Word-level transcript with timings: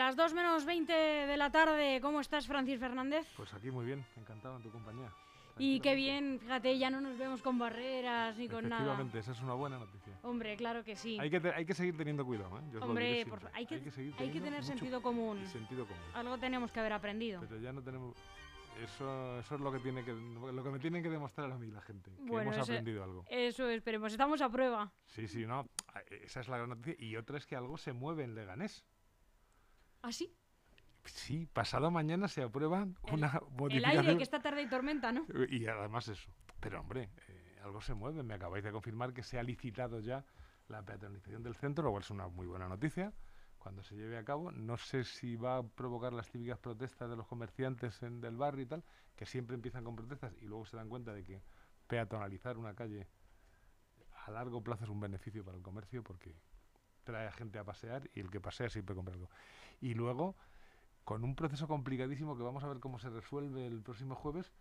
Las 0.00 0.16
2 0.16 0.32
menos 0.32 0.64
20 0.64 0.90
de 0.94 1.36
la 1.36 1.50
tarde, 1.50 2.00
¿cómo 2.00 2.22
estás, 2.22 2.46
Francis 2.46 2.80
Fernández? 2.80 3.26
Pues 3.36 3.52
aquí 3.52 3.70
muy 3.70 3.84
bien, 3.84 4.02
encantado 4.16 4.56
en 4.56 4.62
tu 4.62 4.70
compañía. 4.70 5.12
Y 5.58 5.78
qué 5.80 5.94
bien, 5.94 6.38
fíjate, 6.40 6.78
ya 6.78 6.88
no 6.88 7.02
nos 7.02 7.18
vemos 7.18 7.42
con 7.42 7.58
barreras 7.58 8.34
ni 8.38 8.48
con 8.48 8.66
nada. 8.66 8.76
Efectivamente, 8.80 9.18
esa 9.18 9.32
es 9.32 9.42
una 9.42 9.52
buena 9.52 9.78
noticia. 9.78 10.18
Hombre, 10.22 10.56
claro 10.56 10.82
que 10.84 10.96
sí. 10.96 11.18
Hay 11.20 11.28
que, 11.28 11.38
te- 11.38 11.52
hay 11.52 11.66
que 11.66 11.74
seguir 11.74 11.98
teniendo 11.98 12.24
cuidado, 12.24 12.58
¿eh? 12.60 12.62
Yo 12.72 12.80
Hombre, 12.80 13.26
por 13.26 13.50
hay 13.52 13.66
que, 13.66 13.90
seguir 13.90 14.14
hay 14.18 14.30
que 14.30 14.40
tener 14.40 14.64
sentido 14.64 15.02
común. 15.02 15.46
Sentido 15.48 15.84
común. 15.86 16.02
Algo 16.14 16.38
tenemos 16.38 16.72
que 16.72 16.80
haber 16.80 16.94
aprendido. 16.94 17.42
Pero 17.46 17.60
ya 17.60 17.70
no 17.70 17.82
tenemos... 17.82 18.16
Eso, 18.82 19.38
eso 19.40 19.54
es 19.56 19.60
lo 19.60 19.70
que, 19.70 19.80
tiene 19.80 20.02
que, 20.02 20.12
lo 20.14 20.64
que 20.64 20.70
me 20.70 20.78
tienen 20.78 21.02
que 21.02 21.10
demostrar 21.10 21.52
a 21.52 21.58
mí 21.58 21.70
la 21.70 21.82
gente, 21.82 22.10
que 22.10 22.22
Bueno, 22.22 22.54
hemos 22.54 22.66
aprendido 22.66 23.04
algo. 23.04 23.24
Eso 23.28 23.68
esperemos, 23.68 24.12
estamos 24.12 24.40
a 24.40 24.48
prueba. 24.48 24.90
Sí, 25.04 25.28
sí, 25.28 25.44
no. 25.44 25.66
Esa 26.08 26.40
es 26.40 26.48
la 26.48 26.56
gran 26.56 26.70
noticia. 26.70 26.94
Y 26.98 27.16
otra 27.16 27.36
es 27.36 27.44
que 27.44 27.54
algo 27.54 27.76
se 27.76 27.92
mueve 27.92 28.24
en 28.24 28.34
Leganés. 28.34 28.82
¿Ah, 30.02 30.12
sí? 30.12 30.32
Sí, 31.04 31.46
pasado 31.52 31.90
mañana 31.90 32.28
se 32.28 32.42
aprueba 32.42 32.82
El- 32.82 33.14
una 33.14 33.28
El 33.42 33.56
modificación. 33.56 34.00
aire, 34.06 34.16
que 34.18 34.22
esta 34.22 34.40
tarde 34.40 34.60
hay 34.60 34.68
tormenta, 34.68 35.12
¿no? 35.12 35.26
Y 35.48 35.66
además 35.66 36.08
eso. 36.08 36.30
Pero 36.60 36.80
hombre, 36.80 37.08
eh, 37.28 37.58
algo 37.62 37.80
se 37.80 37.94
mueve. 37.94 38.22
Me 38.22 38.34
acabáis 38.34 38.64
de 38.64 38.72
confirmar 38.72 39.12
que 39.12 39.22
se 39.22 39.38
ha 39.38 39.42
licitado 39.42 40.00
ya 40.00 40.24
la 40.68 40.82
peatonalización 40.84 41.42
del 41.42 41.54
centro, 41.56 41.84
lo 41.84 41.90
cual 41.90 42.02
es 42.02 42.10
una 42.10 42.28
muy 42.28 42.46
buena 42.46 42.68
noticia. 42.68 43.12
Cuando 43.58 43.82
se 43.82 43.94
lleve 43.94 44.16
a 44.16 44.24
cabo, 44.24 44.52
no 44.52 44.76
sé 44.78 45.04
si 45.04 45.36
va 45.36 45.58
a 45.58 45.62
provocar 45.62 46.12
las 46.14 46.30
típicas 46.30 46.58
protestas 46.58 47.10
de 47.10 47.16
los 47.16 47.26
comerciantes 47.26 48.02
en, 48.02 48.20
del 48.20 48.36
barrio 48.36 48.62
y 48.64 48.66
tal, 48.66 48.84
que 49.16 49.26
siempre 49.26 49.54
empiezan 49.54 49.84
con 49.84 49.96
protestas 49.96 50.32
y 50.40 50.46
luego 50.46 50.64
se 50.64 50.76
dan 50.76 50.88
cuenta 50.88 51.12
de 51.12 51.24
que 51.24 51.42
peatonalizar 51.86 52.56
una 52.56 52.74
calle 52.74 53.06
a 54.26 54.30
largo 54.30 54.62
plazo 54.62 54.84
es 54.84 54.90
un 54.90 55.00
beneficio 55.00 55.44
para 55.44 55.56
el 55.56 55.62
comercio 55.62 56.02
porque 56.02 56.34
trae 57.04 57.26
a 57.26 57.32
gente 57.32 57.58
a 57.58 57.64
pasear 57.64 58.08
y 58.14 58.20
el 58.20 58.30
que 58.30 58.40
pasea 58.40 58.68
siempre 58.70 58.94
compra 58.94 59.14
algo. 59.14 59.28
Y 59.80 59.94
luego, 59.94 60.36
con 61.04 61.24
un 61.24 61.34
proceso 61.34 61.66
complicadísimo 61.68 62.36
que 62.36 62.42
vamos 62.42 62.62
a 62.64 62.68
ver 62.68 62.80
cómo 62.80 62.98
se 62.98 63.10
resuelve 63.10 63.66
el 63.66 63.82
próximo 63.82 64.14
jueves, 64.14 64.52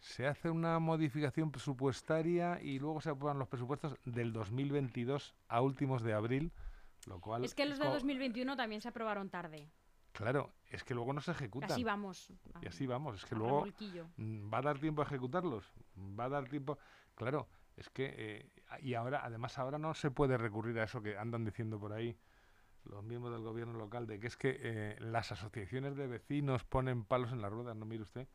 se 0.00 0.26
hace 0.26 0.50
una 0.50 0.78
modificación 0.78 1.50
presupuestaria 1.50 2.60
y 2.62 2.78
luego 2.78 3.00
se 3.00 3.10
aprueban 3.10 3.38
los 3.38 3.48
presupuestos 3.48 3.96
del 4.04 4.32
2022 4.32 5.34
a 5.48 5.60
últimos 5.60 6.02
de 6.02 6.14
abril, 6.14 6.52
lo 7.06 7.20
cual... 7.20 7.44
Es 7.44 7.54
que 7.54 7.66
los 7.66 7.78
de 7.78 7.86
co- 7.86 7.92
2021 7.92 8.56
también 8.56 8.80
se 8.80 8.88
aprobaron 8.88 9.28
tarde. 9.28 9.70
Claro, 10.12 10.52
es 10.70 10.84
que 10.84 10.94
luego 10.94 11.12
no 11.12 11.20
se 11.20 11.30
ejecutan. 11.32 11.70
Así 11.72 11.84
vamos. 11.84 12.32
Y 12.60 12.66
así 12.66 12.86
vamos, 12.86 13.16
es 13.16 13.24
que 13.24 13.34
luego... 13.34 13.66
Mm, 14.16 14.52
¿Va 14.52 14.58
a 14.58 14.62
dar 14.62 14.78
tiempo 14.78 15.02
a 15.02 15.04
ejecutarlos? 15.04 15.72
¿Va 15.96 16.24
a 16.24 16.28
dar 16.28 16.48
tiempo? 16.48 16.78
Claro, 17.14 17.48
es 17.76 17.88
que... 17.90 18.14
eh, 18.16 18.50
y 18.80 18.94
ahora, 18.94 19.24
además, 19.24 19.58
ahora 19.58 19.78
no 19.78 19.94
se 19.94 20.10
puede 20.10 20.36
recurrir 20.38 20.78
a 20.78 20.84
eso 20.84 21.02
que 21.02 21.16
andan 21.16 21.44
diciendo 21.44 21.78
por 21.80 21.92
ahí 21.92 22.16
los 22.84 23.02
miembros 23.04 23.32
del 23.34 23.42
gobierno 23.42 23.78
local, 23.78 24.06
de 24.06 24.18
que 24.20 24.26
es 24.26 24.36
que 24.36 24.56
eh, 24.60 24.96
las 25.00 25.30
asociaciones 25.32 25.96
de 25.96 26.06
vecinos 26.06 26.64
ponen 26.64 27.04
palos 27.04 27.32
en 27.32 27.42
las 27.42 27.50
ruedas, 27.52 27.76
no 27.76 27.84
mire 27.86 28.02
usted. 28.02 28.28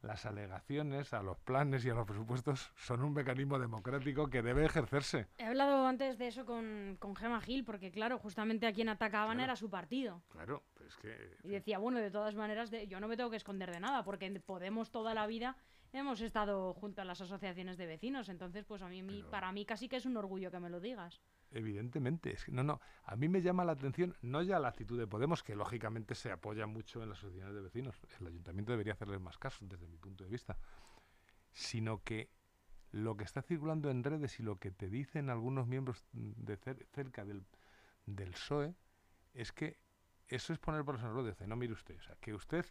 Las 0.00 0.26
alegaciones 0.26 1.12
a 1.14 1.22
los 1.22 1.38
planes 1.38 1.84
y 1.84 1.90
a 1.90 1.94
los 1.94 2.04
presupuestos 2.06 2.72
son 2.74 3.04
un 3.04 3.12
mecanismo 3.12 3.56
democrático 3.60 4.28
que 4.28 4.42
debe 4.42 4.64
ejercerse. 4.64 5.28
He 5.38 5.44
hablado 5.44 5.86
antes 5.86 6.18
de 6.18 6.26
eso 6.26 6.44
con, 6.44 6.96
con 6.98 7.14
Gema 7.14 7.40
Gil, 7.40 7.64
porque 7.64 7.92
claro, 7.92 8.18
justamente 8.18 8.66
a 8.66 8.72
quien 8.72 8.88
atacaban 8.88 9.36
Claro. 9.36 9.44
era 9.44 9.56
su 9.56 9.70
partido. 9.70 10.20
Claro, 10.30 10.64
pero 10.74 10.88
es 10.88 10.96
que... 10.96 11.36
Y 11.44 11.50
decía, 11.50 11.78
bueno, 11.78 11.98
de 12.00 12.10
todas 12.10 12.34
maneras, 12.34 12.70
de- 12.72 12.88
yo 12.88 12.98
no 12.98 13.06
me 13.06 13.16
tengo 13.16 13.30
que 13.30 13.36
esconder 13.36 13.70
de 13.70 13.78
nada, 13.78 14.02
porque 14.02 14.40
Podemos 14.44 14.90
toda 14.90 15.14
la 15.14 15.26
vida 15.28 15.56
hemos 15.92 16.20
estado 16.20 16.72
junto 16.74 17.02
a 17.02 17.04
las 17.04 17.20
asociaciones 17.20 17.76
de 17.76 17.86
vecinos. 17.86 18.28
Entonces, 18.28 18.64
pues 18.64 18.82
a 18.82 18.88
mí, 18.88 19.02
Pero- 19.02 19.30
para 19.30 19.52
mí 19.52 19.64
casi 19.66 19.88
que 19.88 19.96
es 19.96 20.06
un 20.06 20.16
orgullo 20.16 20.50
que 20.50 20.60
me 20.60 20.70
lo 20.70 20.80
digas. 20.80 21.20
Evidentemente, 21.50 22.32
es 22.32 22.44
que 22.46 22.52
no, 22.52 22.62
no. 22.62 22.80
A 23.04 23.14
mí 23.16 23.28
me 23.28 23.42
llama 23.42 23.64
la 23.64 23.72
atención, 23.72 24.16
no 24.22 24.40
ya 24.42 24.58
la 24.58 24.68
actitud 24.68 24.98
de 24.98 25.06
Podemos, 25.06 25.42
que 25.42 25.54
lógicamente 25.54 26.14
se 26.14 26.30
apoya 26.32 26.66
mucho 26.66 27.02
en 27.02 27.10
las 27.10 27.18
asociaciones 27.18 27.54
de 27.54 27.60
vecinos. 27.60 28.00
El 28.20 28.28
ayuntamiento 28.28 28.72
debería 28.72 28.94
hacerles 28.94 29.20
más 29.20 29.36
caso, 29.36 29.64
desde 29.66 29.86
mi 29.86 29.98
punto 29.98 30.24
de 30.24 30.30
vista. 30.30 30.56
Sino 31.52 32.02
que 32.02 32.30
lo 32.90 33.16
que 33.16 33.24
está 33.24 33.42
circulando 33.42 33.90
en 33.90 34.02
redes 34.04 34.38
y 34.40 34.42
lo 34.42 34.56
que 34.56 34.70
te 34.70 34.88
dicen 34.88 35.28
algunos 35.30 35.66
miembros 35.66 36.04
de 36.12 36.58
cer- 36.58 36.86
cerca 36.92 37.24
del, 37.24 37.44
del 38.06 38.30
PSOE 38.30 38.74
es 39.34 39.52
que 39.52 39.78
eso 40.28 40.52
es 40.54 40.58
poner 40.58 40.86
la 40.86 40.92
rueda. 41.10 41.28
Dice, 41.30 41.46
no 41.46 41.56
mire 41.56 41.74
usted, 41.74 41.98
o 41.98 42.02
sea, 42.02 42.16
que 42.16 42.32
usted 42.32 42.64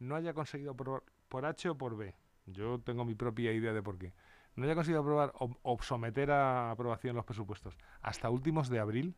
no 0.00 0.16
haya 0.16 0.34
conseguido 0.34 0.72
aprobar 0.72 1.02
por 1.28 1.44
H 1.46 1.68
o 1.70 1.78
por 1.78 1.96
B. 1.96 2.14
Yo 2.52 2.80
tengo 2.80 3.04
mi 3.04 3.14
propia 3.14 3.52
idea 3.52 3.72
de 3.72 3.82
por 3.82 3.98
qué. 3.98 4.12
No 4.56 4.64
haya 4.64 4.74
conseguido 4.74 5.00
aprobar 5.00 5.32
o, 5.34 5.78
someter 5.82 6.30
a 6.30 6.70
aprobación 6.72 7.14
los 7.14 7.24
presupuestos 7.24 7.76
hasta 8.02 8.30
últimos 8.30 8.68
de 8.68 8.80
abril, 8.80 9.14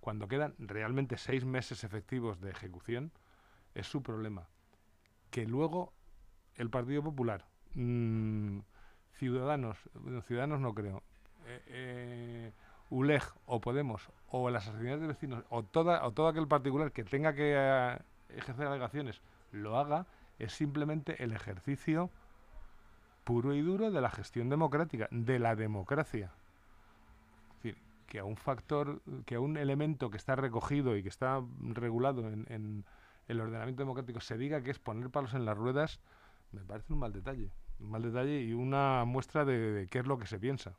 cuando 0.00 0.26
quedan 0.26 0.54
realmente 0.58 1.16
seis 1.18 1.44
meses 1.44 1.84
efectivos 1.84 2.40
de 2.40 2.50
ejecución, 2.50 3.12
es 3.74 3.86
su 3.86 4.02
problema. 4.02 4.48
Que 5.30 5.46
luego 5.46 5.92
el 6.56 6.70
Partido 6.70 7.02
Popular, 7.02 7.44
mm, 7.74 8.60
Ciudadanos, 9.18 9.78
Ciudadanos 10.26 10.60
no 10.60 10.74
creo, 10.74 11.02
eh, 11.46 11.62
eh, 11.66 12.52
ULEG 12.90 13.22
o 13.46 13.60
Podemos 13.60 14.08
o 14.28 14.50
las 14.50 14.64
asociaciones 14.64 15.00
de 15.00 15.06
vecinos 15.08 15.44
o, 15.50 15.62
toda, 15.62 16.04
o 16.06 16.12
todo 16.12 16.28
aquel 16.28 16.48
particular 16.48 16.92
que 16.92 17.04
tenga 17.04 17.34
que 17.34 17.54
eh, 17.56 17.98
ejercer 18.30 18.66
alegaciones 18.66 19.20
lo 19.52 19.78
haga, 19.78 20.06
es 20.38 20.52
simplemente 20.52 21.22
el 21.22 21.32
ejercicio 21.32 22.10
puro 23.24 23.54
y 23.54 23.60
duro 23.60 23.90
de 23.90 24.00
la 24.00 24.10
gestión 24.10 24.48
democrática, 24.48 25.08
de 25.10 25.38
la 25.38 25.54
democracia. 25.56 26.32
Es 27.48 27.62
decir, 27.62 27.82
que 28.06 28.18
a 28.20 28.24
un 28.24 28.36
factor, 28.36 29.02
que 29.26 29.34
a 29.34 29.40
un 29.40 29.56
elemento 29.56 30.10
que 30.10 30.16
está 30.16 30.36
recogido 30.36 30.96
y 30.96 31.02
que 31.02 31.08
está 31.08 31.42
regulado 31.60 32.28
en, 32.28 32.46
en 32.48 32.84
el 33.26 33.40
ordenamiento 33.40 33.82
democrático 33.82 34.20
se 34.20 34.38
diga 34.38 34.62
que 34.62 34.70
es 34.70 34.78
poner 34.78 35.10
palos 35.10 35.34
en 35.34 35.44
las 35.44 35.56
ruedas, 35.56 36.00
me 36.52 36.62
parece 36.62 36.92
un 36.92 37.00
mal 37.00 37.12
detalle. 37.12 37.50
Un 37.80 37.90
mal 37.90 38.02
detalle 38.02 38.42
y 38.42 38.52
una 38.52 39.04
muestra 39.04 39.44
de, 39.44 39.58
de 39.72 39.86
qué 39.86 39.98
es 39.98 40.06
lo 40.06 40.18
que 40.18 40.26
se 40.26 40.38
piensa 40.38 40.74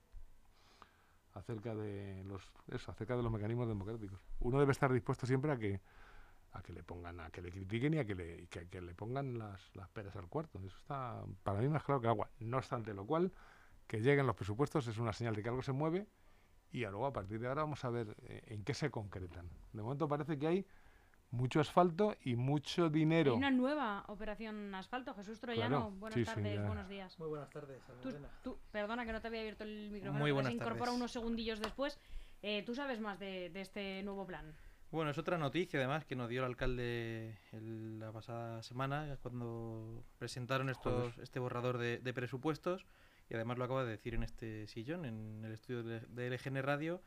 acerca 1.34 1.76
de 1.76 2.24
los 2.26 2.52
eso, 2.68 2.92
acerca 2.92 3.16
de 3.16 3.24
los 3.24 3.32
mecanismos 3.32 3.68
democráticos. 3.68 4.20
Uno 4.40 4.60
debe 4.60 4.72
estar 4.72 4.92
dispuesto 4.92 5.26
siempre 5.26 5.52
a 5.52 5.58
que 5.58 5.80
a 6.54 6.62
que 6.64 6.74
le 6.74 6.84
pongan, 6.84 7.20
a 7.20 7.30
que 7.30 7.42
le 7.42 7.52
critiquen 7.52 7.94
y 7.94 7.98
a 8.00 8.06
que 8.06 8.16
le, 8.16 8.42
y 8.42 8.48
que, 8.48 8.68
que 8.68 8.82
le 8.82 8.94
pongan 8.96 9.38
las, 9.38 9.76
las 9.76 9.88
peras 9.90 10.16
al 10.16 10.28
cuarto. 10.28 10.60
Eso 10.66 10.78
está 10.78 11.24
para 11.44 11.60
mí 11.60 11.68
más 11.70 11.84
claro 11.84 12.02
que 12.02 12.08
el 12.08 12.12
agua. 12.12 12.30
No 12.40 12.58
obstante 12.58 12.94
lo 12.94 13.06
cual, 13.06 13.32
que 13.88 14.02
lleguen 14.02 14.26
los 14.28 14.36
presupuestos 14.36 14.88
es 14.88 14.98
una 14.98 15.14
señal 15.14 15.36
de 15.36 15.44
que 15.44 15.50
algo 15.50 15.62
se 15.62 15.72
mueve 15.72 16.08
y 16.72 16.84
a 16.84 16.90
luego 16.92 17.06
a 17.08 17.14
partir 17.14 17.40
de 17.40 17.48
ahora 17.48 17.64
vamos 17.64 17.84
a 17.86 17.90
ver 17.90 18.16
eh, 18.24 18.44
en 18.48 18.64
qué 18.64 18.74
se 18.74 18.90
concretan. 18.92 19.50
De 19.74 19.82
momento 19.82 20.08
parece 20.08 20.38
que 20.38 20.48
hay 20.48 20.66
mucho 21.32 21.60
asfalto 21.60 22.16
y 22.24 22.36
mucho 22.36 22.90
dinero. 22.90 23.32
Hay 23.34 23.38
una 23.38 23.52
nueva 23.52 24.04
operación 24.08 24.74
asfalto. 24.74 25.14
Jesús 25.14 25.40
Troyano, 25.40 25.78
Claro, 25.78 25.92
buenas 25.92 26.16
sí, 26.20 26.26
tardes, 26.26 26.66
buenos 26.66 26.90
días. 26.90 27.20
Muy 27.20 27.30
buenas 27.30 27.50
tardes, 27.52 27.82
Tú, 28.44 28.58
perdona 28.72 29.06
que 29.06 29.12
no 29.12 29.22
te 29.22 29.28
había 29.28 29.42
abierto 29.42 29.64
el 29.64 29.92
micrófono, 29.92 30.20
Muy 30.20 30.32
buenas 30.32 30.50
se 30.52 30.56
incorpora 30.56 30.80
tardes. 30.86 30.96
unos 30.96 31.12
segundillos 31.12 31.60
después. 31.60 32.00
Eh, 32.42 32.64
¿Tú 32.66 32.74
sabes 32.74 33.00
más 33.00 33.20
de, 33.20 33.50
de 33.50 33.62
este 33.62 34.02
nuevo 34.04 34.26
plan? 34.26 34.56
Bueno, 34.92 35.12
es 35.12 35.18
otra 35.20 35.38
noticia 35.38 35.80
además 35.80 36.04
que 36.06 36.16
nos 36.16 36.30
dio 36.30 36.40
el 36.42 36.46
alcalde 36.48 37.38
el- 37.52 38.00
la 38.00 38.12
pasada 38.12 38.64
semana 38.64 39.18
cuando 39.22 40.04
presentaron 40.18 40.70
estos, 40.70 41.18
este 41.20 41.40
borrador 41.40 41.78
de, 41.78 42.00
de 42.00 42.14
presupuestos 42.14 42.86
y 43.30 43.36
además 43.36 43.60
lo 43.60 43.66
acaba 43.66 43.84
de 43.84 43.92
decir 43.92 44.16
en 44.16 44.24
este 44.24 44.66
sillón, 44.66 45.06
en 45.06 45.44
el 45.46 45.52
estudio 45.52 45.84
de, 45.84 46.00
de 46.00 46.28
LGN 46.32 46.64
Radio, 46.64 47.04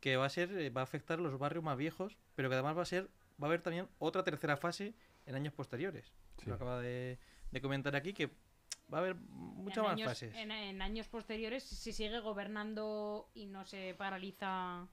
que 0.00 0.16
va 0.18 0.26
a 0.26 0.28
ser 0.28 0.52
eh, 0.58 0.68
va 0.68 0.82
a 0.82 0.84
afectar 0.84 1.18
a 1.18 1.22
los 1.22 1.38
barrios 1.38 1.64
más 1.64 1.78
viejos, 1.78 2.18
pero 2.34 2.50
que 2.50 2.54
además 2.54 2.76
va 2.76 2.82
a 2.82 2.86
ser 2.86 3.04
va 3.42 3.46
a 3.46 3.48
haber 3.48 3.62
también 3.62 3.88
otra 3.98 4.22
tercera 4.24 4.58
fase 4.58 4.94
en 5.24 5.34
años 5.34 5.54
posteriores. 5.54 6.12
Sí. 6.36 6.50
Lo 6.50 6.56
acaba 6.56 6.80
de, 6.80 7.18
de 7.50 7.60
comentar 7.62 7.96
aquí 7.96 8.12
que 8.12 8.26
va 8.92 8.98
a 8.98 9.00
haber 9.00 9.14
muchas 9.14 9.82
más 9.84 9.92
años, 9.94 10.08
fases. 10.08 10.34
En, 10.34 10.50
en 10.50 10.82
años 10.82 11.08
posteriores, 11.08 11.62
si 11.64 11.92
sigue 11.94 12.20
gobernando 12.20 13.30
y 13.32 13.46
no 13.46 13.64
se 13.64 13.94
paraliza 13.94 14.86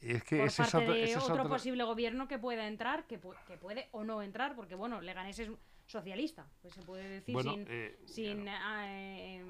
es 0.00 0.22
que 0.24 0.38
por 0.38 0.46
ese 0.46 0.62
es 0.62 0.70
parte 0.70 0.84
otro- 0.84 0.94
de 0.94 1.04
ese 1.04 1.18
es 1.18 1.30
otro 1.30 1.48
posible 1.48 1.84
gobierno 1.84 2.28
que 2.28 2.38
pueda 2.38 2.66
entrar, 2.66 3.06
que, 3.06 3.20
pu- 3.20 3.36
que 3.46 3.56
puede 3.56 3.88
o 3.92 4.04
no 4.04 4.22
entrar, 4.22 4.54
porque 4.54 4.74
bueno, 4.74 5.00
Leganés 5.00 5.38
es 5.38 5.50
socialista, 5.86 6.46
pues 6.62 6.74
se 6.74 6.82
puede 6.82 7.08
decir 7.08 7.32
Bueno, 7.32 7.52
sin, 7.52 7.64
eh, 7.68 7.98
sin 8.06 8.42
claro, 8.42 8.60
ah, 8.64 8.84
eh, 8.88 9.44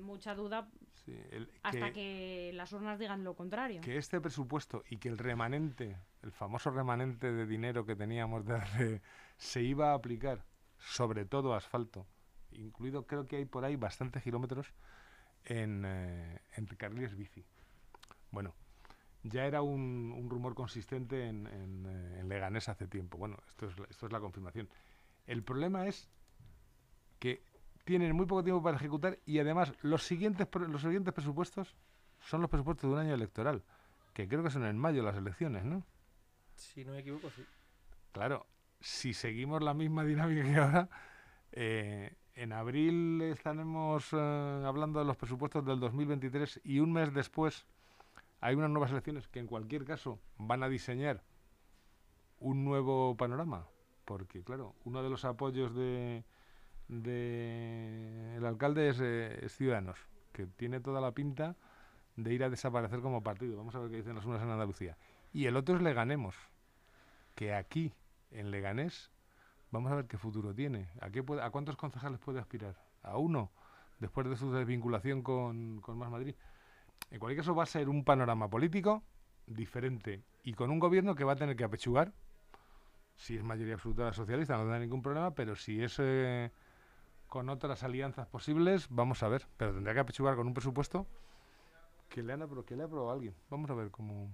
mucha 0.00 0.34
duda 0.34 0.68
sí, 1.04 1.16
el- 1.30 1.48
hasta 1.62 1.92
que... 1.92 2.50
las 2.54 2.72
urnas 2.72 2.98
digan 2.98 3.22
lo 3.24 3.34
contrario. 3.36 3.80
que 3.80 3.96
este 3.96 4.20
presupuesto 4.20 4.82
y 4.90 4.98
que 4.98 5.08
el 5.08 5.18
remanente, 5.18 5.96
el 6.22 6.32
famoso 6.32 6.70
remanente 6.70 7.30
de 7.32 7.46
dinero 7.46 7.86
que 7.86 7.94
teníamos 7.96 8.44
de 8.44 8.56
hace, 8.56 9.02
se 9.36 9.62
iba 9.62 9.92
a 9.92 9.94
aplicar 9.94 10.44
sobre 10.78 11.24
todo 11.24 11.54
a 11.54 11.58
asfalto, 11.58 12.06
incluido 12.50 13.06
creo 13.06 13.26
que 13.28 13.36
hay 13.36 13.44
por 13.44 13.64
ahí 13.64 13.76
bastantes 13.76 14.22
kilómetros 14.24 14.74
en, 15.44 15.84
eh, 15.86 16.40
en 16.56 16.66
carriles 16.66 17.16
bici. 17.16 17.44
Bueno, 18.32 18.54
ya 19.22 19.46
era 19.46 19.62
un, 19.62 20.14
un 20.16 20.30
rumor 20.30 20.54
consistente 20.54 21.28
en, 21.28 21.46
en, 21.46 21.86
eh, 21.86 22.20
en 22.20 22.28
Leganés 22.28 22.68
hace 22.68 22.86
tiempo. 22.88 23.18
Bueno, 23.18 23.38
esto 23.48 23.66
es, 23.66 23.78
la- 23.78 23.86
esto 23.90 24.06
es 24.06 24.12
la 24.12 24.20
confirmación. 24.20 24.68
El 25.26 25.42
problema 25.42 25.86
es 25.86 26.08
que 27.18 27.42
tienen 27.84 28.14
muy 28.14 28.26
poco 28.26 28.44
tiempo 28.44 28.62
para 28.62 28.76
ejecutar 28.76 29.18
y 29.26 29.38
además 29.38 29.72
los 29.82 30.02
siguientes, 30.04 30.48
los 30.68 30.82
siguientes 30.82 31.12
presupuestos 31.14 31.74
son 32.20 32.40
los 32.40 32.50
presupuestos 32.50 32.88
de 32.88 32.94
un 32.94 33.00
año 33.00 33.14
electoral, 33.14 33.64
que 34.12 34.28
creo 34.28 34.42
que 34.42 34.50
son 34.50 34.64
en 34.64 34.78
mayo 34.78 35.02
las 35.02 35.16
elecciones, 35.16 35.64
¿no? 35.64 35.84
Si 36.54 36.84
no 36.84 36.92
me 36.92 37.00
equivoco, 37.00 37.30
sí. 37.30 37.44
Claro, 38.12 38.46
si 38.80 39.14
seguimos 39.14 39.62
la 39.62 39.74
misma 39.74 40.04
dinámica 40.04 40.42
que 40.44 40.56
ahora, 40.56 40.88
eh, 41.52 42.16
en 42.34 42.52
abril 42.52 43.20
estaremos 43.22 44.08
eh, 44.12 44.62
hablando 44.64 44.98
de 45.00 45.04
los 45.04 45.16
presupuestos 45.16 45.64
del 45.64 45.80
2023 45.80 46.60
y 46.64 46.78
un 46.80 46.92
mes 46.92 47.12
después 47.12 47.66
hay 48.42 48.56
unas 48.56 48.70
nuevas 48.70 48.90
elecciones 48.90 49.28
que 49.28 49.38
en 49.38 49.46
cualquier 49.46 49.84
caso 49.84 50.20
van 50.36 50.64
a 50.64 50.68
diseñar 50.68 51.22
un 52.40 52.64
nuevo 52.64 53.16
panorama. 53.16 53.68
Porque, 54.04 54.42
claro, 54.42 54.74
uno 54.84 55.00
de 55.00 55.08
los 55.08 55.24
apoyos 55.24 55.72
de, 55.76 56.24
de 56.88 58.34
el 58.36 58.44
alcalde 58.44 58.88
es, 58.88 58.98
eh, 59.00 59.46
Ciudadanos, 59.48 59.96
que 60.32 60.48
tiene 60.48 60.80
toda 60.80 61.00
la 61.00 61.12
pinta 61.12 61.56
de 62.16 62.34
ir 62.34 62.42
a 62.42 62.50
desaparecer 62.50 63.00
como 63.00 63.22
partido. 63.22 63.56
Vamos 63.56 63.76
a 63.76 63.78
ver 63.78 63.90
qué 63.90 63.98
dicen 63.98 64.16
las 64.16 64.26
unas 64.26 64.42
en 64.42 64.50
Andalucía. 64.50 64.98
Y 65.32 65.46
el 65.46 65.56
otro 65.56 65.76
es 65.76 65.82
Leganemos, 65.82 66.34
que 67.36 67.54
aquí, 67.54 67.94
en 68.32 68.50
Leganés, 68.50 69.12
vamos 69.70 69.92
a 69.92 69.94
ver 69.94 70.06
qué 70.08 70.18
futuro 70.18 70.52
tiene. 70.52 70.88
¿A, 71.00 71.10
qué 71.10 71.24
a 71.40 71.50
cuántos 71.50 71.76
concejales 71.76 72.18
puede 72.18 72.40
aspirar? 72.40 72.74
¿A 73.04 73.18
uno? 73.18 73.52
Después 74.00 74.28
de 74.28 74.36
su 74.36 74.50
desvinculación 74.50 75.22
con, 75.22 75.80
con 75.80 75.96
Más 75.96 76.10
Madrid. 76.10 76.34
En 77.12 77.18
cualquier 77.20 77.42
caso, 77.42 77.54
va 77.54 77.62
a 77.62 77.66
ser 77.66 77.88
un 77.88 78.04
panorama 78.04 78.48
político 78.48 79.04
diferente 79.46 80.22
y 80.42 80.54
con 80.54 80.70
un 80.70 80.78
gobierno 80.78 81.14
que 81.14 81.24
va 81.24 81.32
a 81.32 81.36
tener 81.36 81.54
que 81.56 81.64
apechugar. 81.64 82.12
Si 83.16 83.36
es 83.36 83.44
mayoría 83.44 83.74
absoluta 83.74 84.12
socialista, 84.12 84.54
no 84.54 84.60
tendrá 84.62 84.78
ningún 84.80 85.02
problema, 85.02 85.34
pero 85.34 85.54
si 85.54 85.82
es 85.82 85.96
eh, 85.98 86.50
con 87.28 87.48
otras 87.50 87.82
alianzas 87.82 88.26
posibles, 88.28 88.86
vamos 88.88 89.22
a 89.22 89.28
ver. 89.28 89.46
Pero 89.58 89.74
tendrá 89.74 89.92
que 89.92 90.00
apechugar 90.00 90.34
con 90.36 90.46
un 90.46 90.54
presupuesto 90.54 91.06
que 92.08 92.22
le 92.22 92.32
han 92.32 92.40
que 92.64 92.76
le 92.76 92.82
ha 92.82 92.86
aprobado 92.86 93.10
alguien. 93.12 93.34
Vamos 93.50 93.70
a 93.70 93.74
ver 93.74 93.90
cómo. 93.90 94.30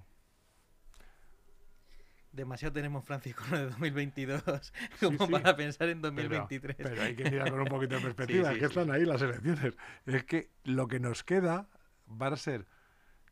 Demasiado 2.31 2.73
tenemos 2.75 3.05
Francisco 3.05 3.43
lo 3.51 3.57
de 3.59 3.65
2022 3.71 4.43
como 5.01 5.27
sí. 5.27 5.33
para 5.33 5.57
pensar 5.57 5.89
en 5.89 6.01
Pero- 6.01 6.13
2023. 6.13 6.77
Pero, 6.77 7.03
hay 7.03 7.17
que 7.17 7.25
mirar 7.31 7.51
con 7.51 7.61
un 7.61 7.67
poquito 7.67 7.97
de 7.97 8.01
perspectiva, 8.03 8.49
Sí, 8.51 8.55
sí, 8.55 8.61
que 8.61 8.67
sí. 8.69 8.79
están 8.79 8.95
ahí 8.95 9.05
las 9.05 9.21
elecciones. 9.23 9.75
Es 10.07 10.25
que 10.25 10.51
lo 10.65 10.87
que 10.87 11.01
nos 11.01 11.25
queda 11.25 11.69
va 12.11 12.29
a 12.29 12.37
ser. 12.37 12.67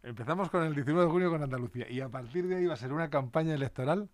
Empezamos 0.02 0.50
con 0.50 0.62
el 0.62 0.74
19 0.74 1.06
de 1.06 1.10
junio 1.10 1.30
con 1.30 1.42
Andalucía 1.42 1.90
y 1.90 2.00
a 2.00 2.08
partir 2.08 2.46
de 2.46 2.56
ahí 2.56 2.66
va 2.66 2.74
a 2.74 2.76
ser 2.76 2.92
una 2.92 3.10
campaña 3.10 3.54
electoral 3.54 4.08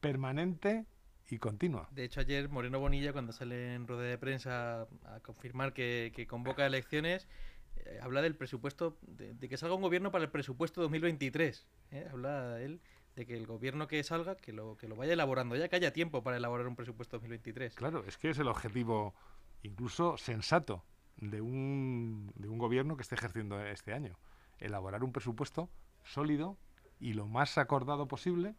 permanente 0.00 0.86
y 1.28 1.38
continua. 1.38 1.88
De 1.92 2.04
hecho, 2.04 2.20
ayer 2.20 2.48
Moreno 2.48 2.80
Bonilla, 2.80 3.12
cuando 3.12 3.32
sale 3.32 3.74
en 3.74 3.86
rueda 3.86 4.02
de 4.02 4.18
prensa 4.18 4.82
a 5.04 5.20
confirmar 5.20 5.72
que, 5.72 6.12
que 6.14 6.26
convoca 6.26 6.66
elecciones, 6.66 7.28
eh, 7.76 7.98
habla 8.02 8.22
del 8.22 8.36
presupuesto, 8.36 8.98
de, 9.02 9.34
de 9.34 9.48
que 9.48 9.56
salga 9.56 9.74
un 9.74 9.82
gobierno 9.82 10.10
para 10.10 10.24
el 10.24 10.30
presupuesto 10.30 10.80
2023. 10.82 11.66
¿eh? 11.92 12.08
Habla 12.10 12.60
él 12.60 12.80
de 13.16 13.26
que 13.26 13.36
el 13.36 13.46
gobierno 13.46 13.86
que 13.86 14.02
salga, 14.02 14.36
que 14.36 14.52
lo, 14.52 14.76
que 14.76 14.88
lo 14.88 14.96
vaya 14.96 15.12
elaborando 15.12 15.56
ya, 15.56 15.68
que 15.68 15.76
haya 15.76 15.92
tiempo 15.92 16.22
para 16.22 16.36
elaborar 16.36 16.66
un 16.66 16.76
presupuesto 16.76 17.16
2023. 17.16 17.74
Claro, 17.74 18.04
es 18.06 18.16
que 18.16 18.30
es 18.30 18.38
el 18.38 18.48
objetivo 18.48 19.14
incluso 19.62 20.16
sensato 20.16 20.84
de 21.20 21.40
un, 21.40 22.32
de 22.36 22.48
un 22.48 22.58
gobierno 22.58 22.96
que 22.96 23.02
esté 23.02 23.14
ejerciendo 23.14 23.60
este 23.64 23.92
año. 23.92 24.16
Elaborar 24.58 25.04
un 25.04 25.12
presupuesto 25.12 25.68
sólido 26.04 26.56
y 26.98 27.12
lo 27.14 27.26
más 27.26 27.58
acordado 27.58 28.08
posible 28.08 28.54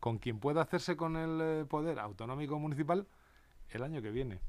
con 0.00 0.18
quien 0.18 0.38
pueda 0.38 0.62
hacerse 0.62 0.96
con 0.96 1.16
el 1.16 1.40
eh, 1.40 1.64
poder 1.64 1.98
autonómico 1.98 2.58
municipal 2.58 3.06
el 3.70 3.82
año 3.82 4.02
que 4.02 4.10
viene. 4.10 4.40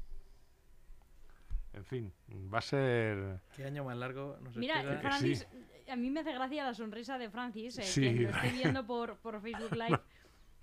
En 1.72 1.84
fin, 1.84 2.12
va 2.52 2.58
a 2.58 2.62
ser... 2.62 3.40
¿Qué 3.54 3.64
año 3.64 3.84
más 3.84 3.96
largo 3.96 4.38
nos 4.42 4.56
Mira, 4.56 4.78
espera? 4.80 5.00
Fra- 5.00 5.10
Francis, 5.10 5.46
a 5.90 5.96
mí 5.96 6.10
me 6.10 6.20
hace 6.20 6.32
gracia 6.32 6.64
la 6.64 6.74
sonrisa 6.74 7.18
de 7.18 7.28
Francis, 7.30 7.78
eh, 7.78 7.82
Sí. 7.82 8.00
quien 8.00 8.22
lo 8.24 8.30
esté 8.30 8.50
viendo 8.52 8.86
por, 8.86 9.16
por 9.18 9.40
Facebook 9.42 9.72
Live 9.72 10.00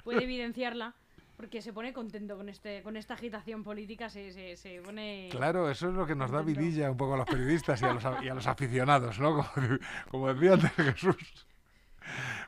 puede 0.04 0.24
evidenciarla, 0.24 0.96
porque 1.44 1.62
se 1.62 1.74
pone 1.74 1.92
contento 1.92 2.38
con 2.38 2.48
este 2.48 2.82
con 2.84 2.96
esta 2.96 3.16
agitación 3.16 3.64
política, 3.64 4.10
se, 4.10 4.32
se, 4.32 4.56
se 4.56 4.82
pone... 4.82 5.28
Claro, 5.30 5.70
eso 5.70 5.90
es 5.90 5.94
lo 5.94 6.08
que 6.08 6.16
nos 6.16 6.32
da 6.32 6.42
vidilla 6.42 6.90
un 6.90 6.96
poco 6.96 7.16
a 7.16 7.18
los 7.18 7.26
periodistas 7.26 7.82
y 7.82 7.86
a 7.86 7.92
los, 7.94 8.04
y 8.24 8.30
a 8.30 8.34
los 8.34 8.48
aficionados, 8.48 9.20
¿no? 9.20 9.36
Como, 9.36 9.78
como 10.10 10.34
decía 10.34 10.54
antes 10.54 10.72
Jesús. 10.72 11.46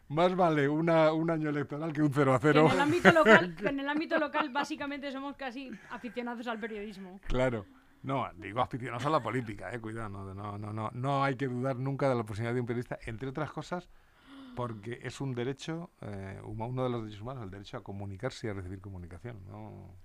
Más 0.08 0.34
vale 0.34 0.70
una, 0.70 1.12
un 1.12 1.30
año 1.30 1.50
electoral 1.50 1.92
que 1.92 2.02
un 2.02 2.14
0 2.14 2.36
a 2.36 2.40
Que 2.40 2.54
0. 2.54 2.68
en 2.68 2.72
el 2.72 2.80
ámbito 2.80 3.12
local, 3.12 3.56
en 3.66 3.80
el 3.82 3.90
ámbito 3.90 4.18
local 4.18 4.50
básicamente 4.52 5.12
somos 5.12 5.36
casi 5.36 5.72
aficionados 5.90 6.48
al 6.48 6.58
periodismo. 6.62 7.20
Claro. 7.28 7.66
No, 8.02 8.30
digo 8.38 8.62
aficionados 8.62 9.06
a 9.06 9.10
la 9.10 9.20
política, 9.20 9.74
eh, 9.74 9.82
cuidado, 9.82 10.08
no, 10.08 10.34
no, 10.34 10.58
no, 10.58 10.72
no, 10.72 10.90
no 10.94 11.22
hay 11.22 11.36
que 11.36 11.50
dudar 11.50 11.76
nunca 11.76 12.08
de 12.08 12.16
la 12.16 12.24
posibilidad 12.24 12.54
de 12.54 12.62
un 12.62 12.66
periodista, 12.66 12.98
entre 13.06 13.28
otras 13.28 13.52
cosas, 13.52 13.90
porque 14.56 15.00
es 15.04 15.22
un 15.22 15.34
derecho, 15.36 15.92
eh, 16.02 16.40
uno 16.44 16.84
de 16.84 16.90
los 16.90 17.02
derechos 17.04 17.22
humanos, 17.22 17.44
el 17.44 17.52
derecho 17.52 17.78
a 17.78 17.84
comunicarse 17.84 18.48
y 18.48 18.50
a 18.50 18.54
recibir 18.54 18.80
comunicación. 18.82 19.46
¿no? 19.48 19.96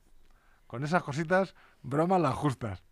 Con 0.66 0.84
esas 0.84 1.02
cositas, 1.02 1.54
bromas 1.82 2.20
las 2.20 2.34
justas. 2.34 2.82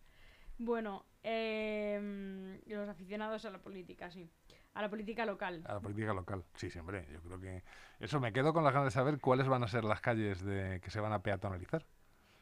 Bueno, 0.57 1.05
eh, 1.23 2.59
los 2.67 2.89
aficionados 2.89 3.45
a 3.45 3.49
la 3.49 3.59
política, 3.61 4.09
sí. 4.11 4.29
A 4.73 4.81
la 4.81 4.89
política 4.89 5.25
local. 5.25 5.63
A 5.65 5.73
la 5.75 5.79
política 5.79 6.13
local. 6.13 6.43
Sí, 6.55 6.69
siempre. 6.69 7.07
Yo 7.11 7.21
creo 7.21 7.39
que 7.39 7.63
eso 7.99 8.19
me 8.19 8.31
quedo 8.33 8.53
con 8.53 8.63
las 8.63 8.73
ganas 8.73 8.87
de 8.87 8.91
saber 8.91 9.19
cuáles 9.19 9.47
van 9.47 9.63
a 9.63 9.67
ser 9.67 9.83
las 9.83 10.01
calles 10.01 10.43
de 10.43 10.79
que 10.81 10.91
se 10.91 10.99
van 10.99 11.11
a 11.13 11.23
peatonalizar. 11.23 11.85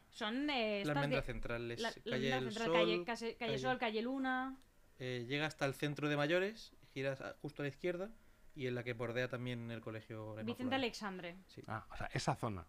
Son 0.10 0.50
eh, 0.50 0.84
La 0.86 0.94
almendra 0.94 1.20
de- 1.22 1.26
central 1.26 1.72
es 1.72 1.80
la- 1.80 1.94
calle 1.94 2.32
central, 2.32 2.52
Sol, 2.66 2.74
calle, 2.74 3.04
case- 3.06 3.36
calle 3.36 3.52
calle- 3.54 3.60
Sol, 3.60 3.78
calle 3.78 4.02
Luna. 4.02 4.58
eh, 5.00 5.26
llega 5.28 5.46
hasta 5.46 5.66
el 5.66 5.74
centro 5.76 6.10
de 6.10 6.18
mayores, 6.18 6.74
giras 6.94 7.22
justo 7.42 7.62
a 7.62 7.64
la 7.66 7.70
izquierda 7.70 8.10
y 8.58 8.68
en 8.68 8.76
la 8.76 8.84
que 8.84 8.94
bordea 8.94 9.28
también 9.30 9.70
el 9.72 9.82
colegio 9.82 10.36
La 10.36 10.44
Vicente. 10.44 10.76
Alexandre. 10.76 11.38
Sí. 11.48 11.62
Ah, 11.68 11.86
o 11.92 11.96
sea, 11.96 12.08
esa 12.14 12.36
zona. 12.36 12.66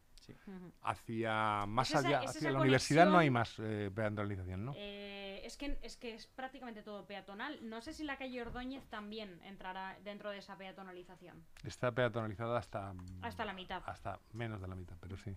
Ujú. 0.47 0.73
Hacia 0.83 1.65
más 1.65 1.89
Es 1.91 1.97
esa- 2.01 2.09
allá, 2.09 2.23
es 2.25 2.37
hacia 2.37 2.51
la 2.51 2.61
universidad 2.61 3.07
no 3.07 3.17
hay 3.17 3.31
más 3.31 3.55
eh, 3.61 3.91
peatonalización, 3.95 4.63
¿no? 4.67 4.75
Eh, 4.77 5.41
es, 5.43 5.57
que, 5.57 5.79
es 5.81 5.97
que 5.97 6.15
es 6.15 6.27
prácticamente 6.27 6.83
todo 6.83 7.07
peatonal. 7.07 7.67
No 7.67 7.81
sé 7.81 7.95
si 7.95 8.05
la 8.05 8.19
calle 8.19 8.43
Ordóñez 8.43 8.87
también 8.91 9.41
entrará 9.45 9.99
dentro 10.05 10.31
de 10.31 10.37
esa 10.39 10.59
peatonalización. 10.59 11.43
Está 11.65 11.93
peatonalizada 11.93 12.59
hasta... 12.59 12.95
Hasta 13.23 13.47
la 13.47 13.55
mitad. 13.55 13.83
Hasta 13.87 14.21
menos 14.35 14.61
de 14.61 14.69
la 14.69 14.75
mitad, 14.75 14.97
pero 15.01 15.17
sí. 15.17 15.35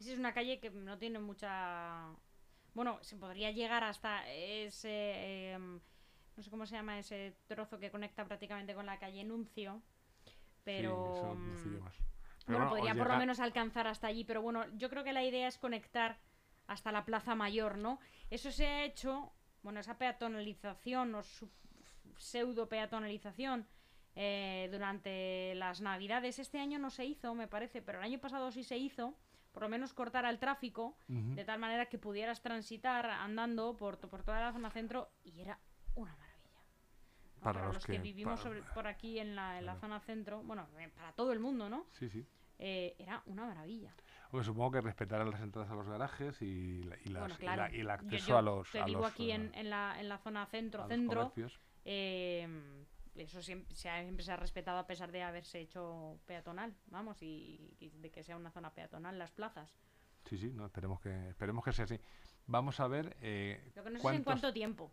Esa 0.00 0.12
es 0.12 0.18
una 0.18 0.34
calle 0.34 0.58
que 0.58 0.70
no 0.70 0.98
tiene 0.98 1.20
mucha... 1.20 2.08
Bueno, 2.74 2.98
se 3.02 3.16
podría 3.16 3.52
llegar 3.52 3.84
hasta 3.84 4.28
ese... 4.28 5.52
em, 5.52 5.80
no 6.36 6.42
sé 6.42 6.50
cómo 6.50 6.66
se 6.66 6.76
llama 6.76 6.98
ese 6.98 7.36
trozo 7.46 7.78
que 7.78 7.90
conecta 7.90 8.24
prácticamente 8.24 8.74
con 8.74 8.86
la 8.86 8.98
calle 8.98 9.24
Nuncio. 9.24 9.80
Pero... 10.64 11.36
Sí, 11.36 11.50
eso 11.54 11.68
mm, 11.68 11.82
más. 11.82 11.94
Pero 11.94 12.58
Bueno, 12.58 12.58
bueno, 12.58 12.68
podría 12.70 12.94
por 12.94 13.08
lo 13.08 13.18
menos 13.18 13.40
alcanzar 13.40 13.86
hasta 13.86 14.06
allí, 14.06 14.24
pero 14.24 14.42
bueno, 14.42 14.64
yo 14.76 14.88
creo 14.90 15.02
que 15.04 15.12
la 15.12 15.24
idea 15.24 15.48
es 15.48 15.58
conectar 15.58 16.18
hasta 16.66 16.92
la 16.92 17.04
Plaza 17.04 17.34
Mayor, 17.34 17.78
¿no? 17.78 17.98
Eso 18.30 18.50
se 18.52 18.66
ha 18.66 18.84
hecho, 18.84 19.32
bueno, 19.62 19.80
esa 19.80 19.98
peatonalización 19.98 21.14
o 21.14 21.22
su- 21.22 21.50
pseudo 22.18 22.68
peatonalización 22.68 23.66
eh, 24.14 24.68
durante 24.70 25.54
las 25.56 25.80
Navidades. 25.80 26.38
Este 26.38 26.58
año 26.60 26.78
no 26.78 26.90
se 26.90 27.04
hizo, 27.04 27.34
me 27.34 27.48
parece, 27.48 27.82
pero 27.82 27.98
el 27.98 28.04
año 28.04 28.18
pasado 28.18 28.50
sí 28.52 28.62
se 28.64 28.76
hizo, 28.78 29.14
por 29.52 29.62
lo 29.64 29.68
menos 29.68 29.92
cortar 29.92 30.24
al 30.24 30.38
tráfico, 30.38 30.96
de 31.08 31.44
tal 31.44 31.58
manera 31.58 31.86
que 31.86 31.98
pudieras 31.98 32.42
transitar 32.42 33.06
andando 33.06 33.76
por, 33.76 33.98
por 33.98 34.22
toda 34.22 34.40
la 34.40 34.52
zona 34.52 34.70
centro 34.70 35.10
y 35.24 35.40
era 35.40 35.58
una 35.94 36.12
maravilla. 36.12 36.25
¿No? 37.36 37.42
Para 37.42 37.54
Para, 37.60 37.66
los 37.66 37.74
los 37.76 37.86
que, 37.86 37.92
que- 37.92 37.98
vivimos 38.02 38.40
sobre- 38.40 38.62
por 38.62 38.86
aquí 38.86 39.18
en 39.18 39.34
la, 39.36 39.58
en 39.58 39.66
la 39.66 39.76
zona 39.76 40.00
centro, 40.00 40.42
bueno, 40.42 40.68
eh, 40.78 40.88
para 40.94 41.12
todo 41.12 41.32
el 41.32 41.40
mundo, 41.40 41.68
¿no? 41.68 41.86
Sí, 41.92 42.08
sí. 42.08 42.26
Eh, 42.58 42.94
era 42.98 43.22
una 43.26 43.44
maravilla. 43.46 43.94
Supongo 44.42 44.72
que 44.72 44.80
respetarán 44.80 45.30
las 45.30 45.40
entradas 45.40 45.70
a 45.70 45.74
los 45.74 45.86
garajes 45.86 46.40
y, 46.42 46.82
la- 46.82 46.96
y, 47.04 47.08
las- 47.08 47.20
bueno, 47.20 47.34
y 47.34 47.38
claro. 47.38 47.62
la- 47.62 47.72
y 47.74 47.80
el 47.80 47.90
acceso 47.90 48.26
yo 48.28 48.38
a 48.38 48.42
los, 48.42 48.70
que 48.70 48.80
a 48.80 48.88
los, 48.88 49.04
aquí 49.06 49.30
eh, 49.30 49.34
en, 49.34 49.54
en 49.54 49.70
la, 49.70 49.96
en 50.00 50.08
la 50.08 50.18
zona 50.18 50.42
a 50.42 50.46
centro, 50.46 50.80
los 50.82 50.88
centro, 50.88 51.20
comercios. 51.30 51.60
eh, 51.84 52.84
eso 53.14 53.40
siempre 53.42 53.74
se, 53.74 53.88
ha, 53.88 54.02
siempre 54.02 54.24
se 54.24 54.32
ha 54.32 54.36
respetado 54.36 54.78
a 54.78 54.86
pesar 54.86 55.10
de 55.12 55.22
haberse 55.22 55.58
hecho 55.60 56.18
peatonal, 56.26 56.74
vamos, 56.86 57.22
y, 57.22 57.74
y 57.78 57.88
de 57.90 58.10
que 58.10 58.22
sea 58.22 58.36
una 58.36 58.50
zona 58.50 58.74
peatonal 58.74 59.18
las 59.18 59.30
plazas. 59.32 59.74
Sí, 60.26 60.36
sí, 60.36 60.50
no, 60.52 60.66
esperemos 60.66 61.00
que 61.00 61.28
esperemos 61.30 61.64
que 61.64 61.72
sea 61.72 61.84
así. 61.86 61.98
Vamos 62.46 62.78
a 62.80 62.88
ver 62.88 63.16
eh, 63.20 63.72
Lo 63.74 63.84
que 63.84 63.90
no 63.90 63.98
sé 63.98 63.98
es 63.98 64.00
en 64.00 64.02
cuántos, 64.02 64.24
cuánto 64.24 64.52
tiempo. 64.52 64.92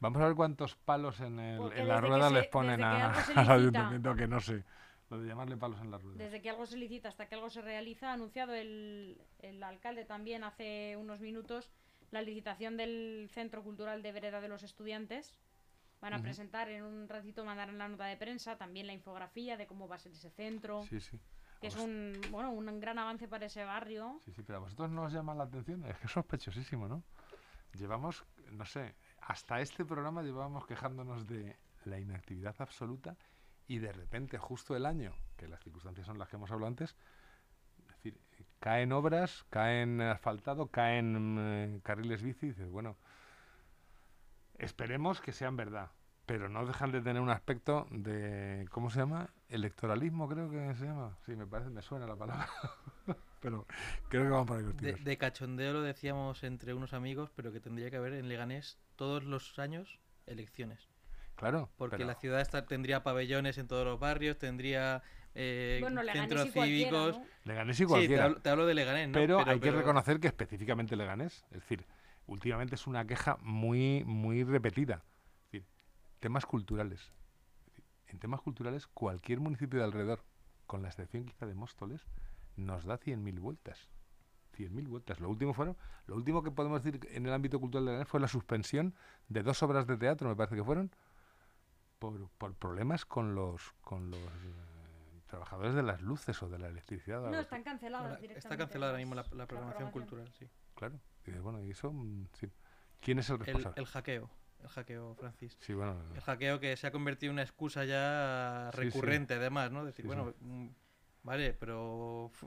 Vamos 0.00 0.20
a 0.22 0.26
ver 0.26 0.34
cuántos 0.34 0.76
palos 0.76 1.20
en, 1.20 1.38
el, 1.38 1.72
en 1.72 1.88
la 1.88 2.00
rueda 2.00 2.28
se- 2.28 2.34
les 2.34 2.46
ponen 2.48 2.82
a- 2.82 3.12
al 3.36 3.50
ayuntamiento 3.50 4.14
que 4.14 4.26
no 4.26 4.40
sé. 4.40 4.64
Lo 5.08 5.20
de 5.20 5.28
llamarle 5.28 5.56
palos 5.56 5.80
en 5.80 5.90
la 5.92 5.98
rueda. 5.98 6.18
Desde 6.18 6.42
que 6.42 6.50
algo 6.50 6.66
se 6.66 6.76
licita 6.76 7.08
hasta 7.08 7.28
que 7.28 7.36
algo 7.36 7.48
se 7.48 7.62
realiza, 7.62 8.10
ha 8.10 8.14
anunciado 8.14 8.54
el, 8.54 9.20
el 9.38 9.62
alcalde 9.62 10.04
también 10.04 10.42
hace 10.42 10.96
unos 10.96 11.20
minutos 11.20 11.70
la 12.10 12.22
licitación 12.22 12.76
del 12.76 13.30
Centro 13.32 13.62
Cultural 13.62 14.02
de 14.02 14.10
Vereda 14.12 14.40
de 14.40 14.48
los 14.48 14.64
Estudiantes. 14.64 15.38
Van 16.00 16.12
a 16.12 16.20
presentar 16.20 16.68
en 16.68 16.82
un 16.84 17.08
ratito, 17.08 17.44
mandarán 17.44 17.78
la 17.78 17.88
nota 17.88 18.04
de 18.06 18.16
prensa, 18.16 18.56
también 18.58 18.86
la 18.86 18.92
infografía 18.92 19.56
de 19.56 19.66
cómo 19.66 19.88
va 19.88 19.96
a 19.96 19.98
ser 19.98 20.12
ese 20.12 20.30
centro, 20.30 20.82
Sí, 20.82 21.00
sí. 21.00 21.18
que 21.60 21.68
es 21.68 21.76
un, 21.76 22.12
bueno, 22.30 22.50
un 22.52 22.80
gran 22.80 22.98
avance 22.98 23.26
para 23.28 23.46
ese 23.46 23.64
barrio. 23.64 24.20
Sí, 24.24 24.32
sí, 24.32 24.42
pero 24.42 24.58
a 24.58 24.60
vosotros 24.60 24.90
no 24.90 25.04
os 25.04 25.12
llama 25.12 25.34
la 25.34 25.44
atención. 25.44 25.84
Es 25.86 25.96
que 25.98 26.06
es 26.06 26.12
sospechosísimo, 26.12 26.86
¿no? 26.86 27.02
Llevamos, 27.74 28.24
no 28.52 28.64
sé, 28.66 28.94
hasta 29.26 29.60
este 29.60 29.84
programa 29.84 30.22
llevábamos 30.22 30.66
quejándonos 30.66 31.26
de 31.26 31.56
la 31.84 31.98
inactividad 31.98 32.54
absoluta 32.60 33.16
y 33.66 33.78
de 33.78 33.92
repente, 33.92 34.38
justo 34.38 34.76
el 34.76 34.86
año, 34.86 35.12
que 35.36 35.48
las 35.48 35.60
circunstancias 35.62 36.06
son 36.06 36.18
las 36.18 36.28
que 36.28 36.36
hemos 36.36 36.50
hablado 36.52 36.68
antes, 36.68 36.96
es 37.80 37.88
decir, 37.88 38.20
caen 38.60 38.92
obras, 38.92 39.44
caen 39.50 40.00
asfaltado, 40.00 40.68
caen 40.68 41.36
eh, 41.40 41.80
carriles 41.82 42.22
bici. 42.22 42.46
Y 42.46 42.48
dices, 42.50 42.70
bueno, 42.70 42.96
esperemos 44.58 45.20
que 45.20 45.32
sean 45.32 45.56
verdad, 45.56 45.90
pero 46.26 46.48
no 46.48 46.66
dejan 46.66 46.90
de 46.90 47.00
tener 47.00 47.22
un 47.22 47.30
aspecto 47.30 47.86
de, 47.90 48.66
¿cómo 48.70 48.90
se 48.90 48.98
llama? 48.98 49.30
Electoralismo, 49.48 50.28
creo 50.28 50.50
que 50.50 50.74
se 50.74 50.84
llama. 50.84 51.16
Sí, 51.24 51.36
me 51.36 51.46
parece, 51.46 51.70
me 51.70 51.82
suena 51.82 52.06
la 52.06 52.16
palabra. 52.16 52.48
pero 53.40 53.64
creo 54.08 54.44
que 54.44 54.52
ahí 54.54 54.62
los 54.62 54.76
De, 54.76 54.92
de 54.94 55.18
cachondeo 55.18 55.72
lo 55.72 55.82
decíamos 55.82 56.42
entre 56.42 56.74
unos 56.74 56.92
amigos, 56.92 57.30
pero 57.36 57.52
que 57.52 57.60
tendría 57.60 57.90
que 57.90 57.96
haber 57.96 58.14
en 58.14 58.28
Leganés 58.28 58.78
todos 58.96 59.22
los 59.24 59.56
años 59.60 60.00
elecciones. 60.26 60.88
Claro, 61.36 61.70
Porque 61.76 61.96
pero- 61.98 62.08
la 62.08 62.14
ciudad 62.16 62.40
esta 62.40 62.66
tendría 62.66 63.02
pabellones 63.04 63.58
en 63.58 63.68
todos 63.68 63.84
los 63.84 64.00
barrios, 64.00 64.36
tendría 64.38 65.02
eh, 65.34 65.78
Bueno, 65.80 66.02
Leganés 66.02 66.28
centros 66.28 66.52
cívicos. 66.52 67.18
¿no? 67.18 67.26
Leganés 67.44 67.76
y 67.76 67.78
Sí, 67.78 67.84
te 67.84 67.88
cualquiera. 67.88 68.24
hablo, 68.24 68.40
te 68.40 68.48
hablo 68.50 68.66
de 68.66 68.74
Leganés, 68.74 69.08
¿no? 69.08 69.12
pero, 69.14 69.46
hay 69.46 69.60
que 69.60 69.70
reconocer 69.70 70.18
que 70.18 70.26
específicamente 70.28 70.96
Leganés, 70.96 71.44
es 71.50 71.60
decir, 71.60 71.84
últimamente 72.26 72.74
es 72.74 72.86
una 72.88 73.06
queja 73.06 73.36
muy, 73.42 74.02
muy 74.06 74.42
repetida. 74.42 75.04
Temas 76.20 76.46
culturales. 76.46 77.12
En 78.08 78.18
temas 78.18 78.40
culturales, 78.40 78.86
cualquier 78.86 79.40
municipio 79.40 79.78
de 79.78 79.84
alrededor, 79.84 80.24
con 80.66 80.82
la 80.82 80.88
excepción 80.88 81.24
quizá 81.26 81.46
de 81.46 81.54
Móstoles, 81.54 82.06
nos 82.56 82.84
da 82.84 82.98
100.000 82.98 83.38
vueltas. 83.40 83.88
100.000 84.56 84.88
vueltas. 84.88 85.20
Lo 85.20 85.28
último 85.28 85.52
fueron, 85.52 85.76
lo 86.06 86.14
último 86.16 86.42
que 86.42 86.50
podemos 86.50 86.82
decir 86.82 87.00
en 87.12 87.26
el 87.26 87.32
ámbito 87.32 87.60
cultural 87.60 87.84
de 87.84 87.90
Leganés 87.92 88.08
fue 88.08 88.20
la 88.20 88.28
suspensión 88.28 88.94
de 89.28 89.42
dos 89.42 89.62
obras 89.62 89.86
de 89.86 89.96
teatro, 89.98 90.28
me 90.28 90.36
parece 90.36 90.56
que 90.56 90.64
fueron, 90.64 90.90
por, 91.98 92.28
por 92.38 92.54
problemas 92.54 93.04
con 93.04 93.34
los, 93.34 93.72
con 93.82 94.10
los 94.10 94.20
eh, 94.20 95.20
trabajadores 95.26 95.74
de 95.74 95.82
las 95.82 96.00
luces 96.00 96.42
o 96.42 96.48
de 96.48 96.58
la 96.58 96.68
electricidad. 96.68 97.20
No, 97.30 97.40
están 97.40 97.62
canceladas 97.62 98.06
Bueno, 98.08 98.20
directamente. 98.22 98.38
está 98.54 98.56
cancelada 98.56 98.92
ahora 98.92 98.98
mismo 99.04 99.14
la, 99.14 99.24
la 99.32 99.46
programación 99.46 99.90
cultural, 99.90 100.30
sí. 100.38 100.48
Claro. 100.74 100.98
Y 101.26 101.32
bueno, 101.32 101.60
y 101.62 101.70
eso, 101.70 101.92
mm, 101.92 102.28
sí. 102.34 102.48
¿Quién 103.00 103.18
es 103.18 103.28
el 103.28 103.34
El, 103.34 103.40
responsable? 103.40 103.80
el 103.80 103.86
hackeo, 103.86 104.30
el 104.66 104.72
hackeo, 104.72 105.14
Francis. 105.14 105.56
Sí, 105.60 105.72
bueno, 105.74 105.96
El 106.14 106.20
hackeo 106.20 106.60
que 106.60 106.76
se 106.76 106.86
ha 106.86 106.90
convertido 106.90 107.30
en 107.30 107.34
una 107.36 107.42
excusa 107.42 107.84
ya 107.84 108.70
Sí, 108.72 108.78
sí. 108.78 108.84
recurrente, 108.84 109.34
además, 109.34 109.70
¿no? 109.70 109.84
Decir, 109.84 110.02
Sí, 110.02 110.06
bueno, 110.06 110.34
mm, 110.40 110.68
vale, 111.22 111.52
pero 111.54 112.26
uf, 112.26 112.44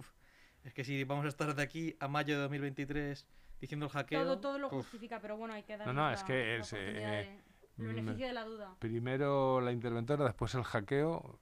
es 0.64 0.74
que 0.74 0.84
si 0.84 1.04
vamos 1.04 1.26
a 1.26 1.30
estar 1.30 1.54
de 1.56 1.62
aquí 1.64 1.96
a 2.00 2.08
mayo 2.08 2.36
de 2.36 2.42
2023 2.42 3.26
diciendo 3.62 3.86
el 3.88 3.92
hackeo... 3.92 4.24
Todo, 4.24 4.40
todo 4.40 4.60
lo 4.60 4.68
uf, 4.68 4.74
justifica, 4.74 5.20
pero 5.20 5.38
bueno, 5.38 5.54
hay 5.54 5.64
que 5.64 5.78
dar 5.78 5.88
No, 5.88 5.94
no, 5.94 6.08
la, 6.08 6.14
es 6.14 6.24
que 6.24 6.58
es, 6.58 6.74
eh, 6.74 6.78
de- 6.78 7.42
el 7.80 7.86
mm, 7.86 7.96
beneficio 7.96 8.28
de 8.28 8.34
la 8.34 8.44
duda. 8.44 8.76
primero 8.80 9.62
la 9.62 9.72
interventora, 9.72 10.26
después 10.26 10.54
el 10.56 10.64
hackeo. 10.64 11.40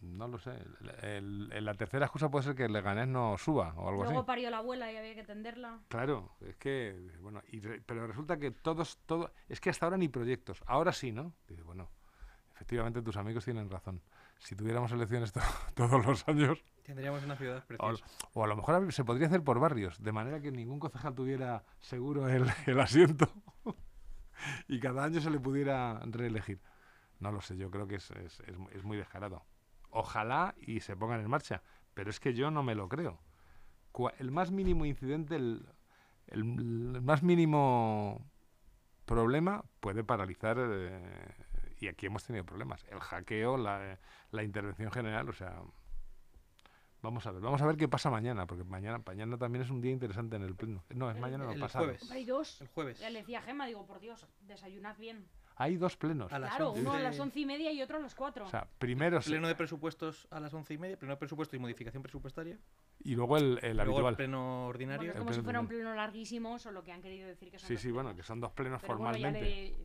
No 0.00 0.28
lo 0.28 0.38
sé. 0.38 0.50
El- 0.52 1.04
el- 1.04 1.52
el- 1.52 1.64
la 1.64 1.74
tercera 1.74 2.06
excusa 2.06 2.30
puede 2.30 2.44
ser 2.44 2.54
que 2.54 2.64
el 2.64 2.72
Leganés 2.72 3.06
no 3.08 3.36
suba 3.36 3.74
o 3.76 3.88
algo 3.88 4.02
Luego 4.04 4.20
así. 4.20 4.26
parió 4.26 4.48
la 4.50 4.58
abuela 4.58 4.90
y 4.90 4.96
había 4.96 5.14
que 5.14 5.24
tenderla. 5.24 5.78
Claro, 5.88 6.32
es 6.40 6.56
que, 6.56 7.10
bueno, 7.20 7.42
y 7.48 7.60
re- 7.60 7.82
pero 7.84 8.06
resulta 8.06 8.38
que 8.38 8.50
todos, 8.50 8.98
todo, 9.06 9.30
es 9.48 9.60
que 9.60 9.68
hasta 9.70 9.84
ahora 9.86 9.98
ni 9.98 10.08
proyectos. 10.08 10.62
Ahora 10.66 10.92
sí, 10.92 11.12
¿no? 11.12 11.34
Dice, 11.48 11.62
bueno, 11.62 11.90
efectivamente 12.54 13.02
tus 13.02 13.16
amigos 13.18 13.44
tienen 13.44 13.68
razón. 13.70 14.00
Si 14.38 14.54
tuviéramos 14.56 14.90
elecciones 14.92 15.32
to- 15.34 15.40
todos 15.74 16.04
los 16.06 16.26
años, 16.28 16.64
Tendríamos 16.82 17.22
una 17.22 17.36
ciudad 17.36 17.58
O, 17.58 17.66
preciosa. 17.66 18.04
o 18.32 18.42
a 18.42 18.46
lo 18.48 18.56
mejor 18.56 18.92
se 18.92 19.04
podría 19.04 19.26
hacer 19.28 19.44
por 19.44 19.60
barrios, 19.60 20.02
de 20.02 20.12
manera 20.12 20.40
que 20.40 20.50
ningún 20.50 20.80
concejal 20.80 21.14
tuviera 21.14 21.62
seguro 21.78 22.26
el, 22.28 22.46
el 22.66 22.80
asiento 22.80 23.30
y 24.66 24.80
cada 24.80 25.04
año 25.04 25.20
se 25.20 25.30
le 25.30 25.38
pudiera 25.38 26.00
reelegir. 26.06 26.58
No 27.20 27.30
lo 27.32 27.42
sé, 27.42 27.56
yo 27.58 27.70
creo 27.70 27.86
que 27.86 27.96
es, 27.96 28.10
es- 28.12 28.40
es 28.40 28.56
es 28.72 28.82
muy 28.82 28.96
descarado. 28.96 29.44
Ojalá 29.90 30.54
y 30.58 30.80
se 30.80 30.96
pongan 30.96 31.20
en 31.20 31.28
marcha, 31.30 31.62
pero 31.94 32.10
es 32.10 32.20
que 32.20 32.32
yo 32.34 32.50
no 32.50 32.62
me 32.62 32.74
lo 32.74 32.88
creo. 32.88 33.18
El 34.18 34.30
más 34.30 34.50
mínimo 34.50 34.84
incidente, 34.84 35.36
el, 35.36 35.66
el 36.28 36.44
más 36.44 37.22
mínimo 37.22 38.24
problema 39.04 39.64
puede 39.80 40.04
paralizar, 40.04 40.56
eh, 40.60 41.34
y 41.80 41.88
aquí 41.88 42.06
hemos 42.06 42.24
tenido 42.24 42.44
problemas. 42.44 42.84
El 42.88 43.00
hackeo, 43.00 43.56
la, 43.56 43.98
la 44.30 44.42
intervención 44.44 44.90
general, 44.92 45.28
o 45.28 45.32
sea, 45.32 45.60
Vamos 47.02 47.26
a 47.26 47.30
ver, 47.32 47.40
vamos 47.40 47.62
a 47.62 47.66
ver 47.66 47.78
qué 47.78 47.88
pasa 47.88 48.10
mañana, 48.10 48.46
porque 48.46 48.62
mañana, 48.62 49.00
mañana 49.06 49.38
también 49.38 49.64
es 49.64 49.70
un 49.70 49.80
día 49.80 49.90
interesante 49.90 50.36
en 50.36 50.42
el 50.42 50.54
pleno. 50.54 50.84
No, 50.90 51.08
es 51.08 51.16
El- 51.16 51.22
mañana 51.22 51.44
no, 51.44 51.52
el 51.52 51.58
pasado. 51.60 51.86
jueves. 51.86 52.10
Hay 52.10 52.26
dos. 52.26 52.60
El 52.60 52.68
jueves. 52.68 52.98
Ya 53.00 53.08
le 53.08 53.20
decía 53.20 53.38
a 53.38 53.42
Gema, 53.42 53.64
digo, 53.66 53.86
por 53.86 54.00
Dios, 54.00 54.26
desayunad 54.42 54.98
bien. 54.98 55.26
Hay 55.60 55.76
dos 55.76 55.94
plenos. 55.98 56.32
A 56.32 56.38
las 56.38 56.50
Claro, 56.56 56.72
uno 56.72 56.90
a 56.90 56.94
11. 56.94 57.04
las 57.04 57.20
once 57.20 57.38
y 57.40 57.44
media 57.44 57.70
y 57.70 57.82
otro 57.82 57.98
a 57.98 58.00
las 58.00 58.14
cuatro. 58.14 58.46
O 58.46 58.48
sea, 58.48 58.66
primero 58.78 59.20
se- 59.20 59.28
Pleno 59.30 59.46
de 59.46 59.54
presupuestos 59.54 60.26
a 60.30 60.40
las 60.40 60.54
once 60.54 60.72
y 60.72 60.78
media, 60.78 60.96
pleno 60.98 61.12
de 61.12 61.18
presupuesto 61.18 61.54
y 61.54 61.58
modificación 61.58 62.02
presupuestaria. 62.02 62.58
y 63.00 63.14
luego 63.14 63.36
el, 63.36 63.58
el 63.62 63.76
luego 63.76 63.92
habitual. 63.92 64.12
el 64.12 64.16
pleno 64.16 64.38
Bueno, 64.38 64.66
ordinario. 64.68 65.10
es 65.10 65.16
El 65.16 65.18
como 65.20 65.32
si 65.34 65.42
fuera 65.42 65.60
un 65.60 65.66
pleno 65.68 65.94
larguísimo, 65.94 66.58
solo 66.58 66.82
que 66.82 66.92
han 66.92 67.02
querido 67.02 67.28
decir 67.28 67.50
que 67.50 67.58
son 67.58 67.68
Sí, 67.68 67.74
dos 67.74 67.82
sí, 67.82 67.90
bueno, 67.90 68.08
plenos. 68.08 68.22
que 68.24 68.26
son 68.26 68.40
dos 68.40 68.52
plenos 68.52 68.80
Pero 68.80 68.96
bueno, 68.96 69.12
ya 69.12 69.18
formalmente. 69.20 69.50
le 69.50 69.76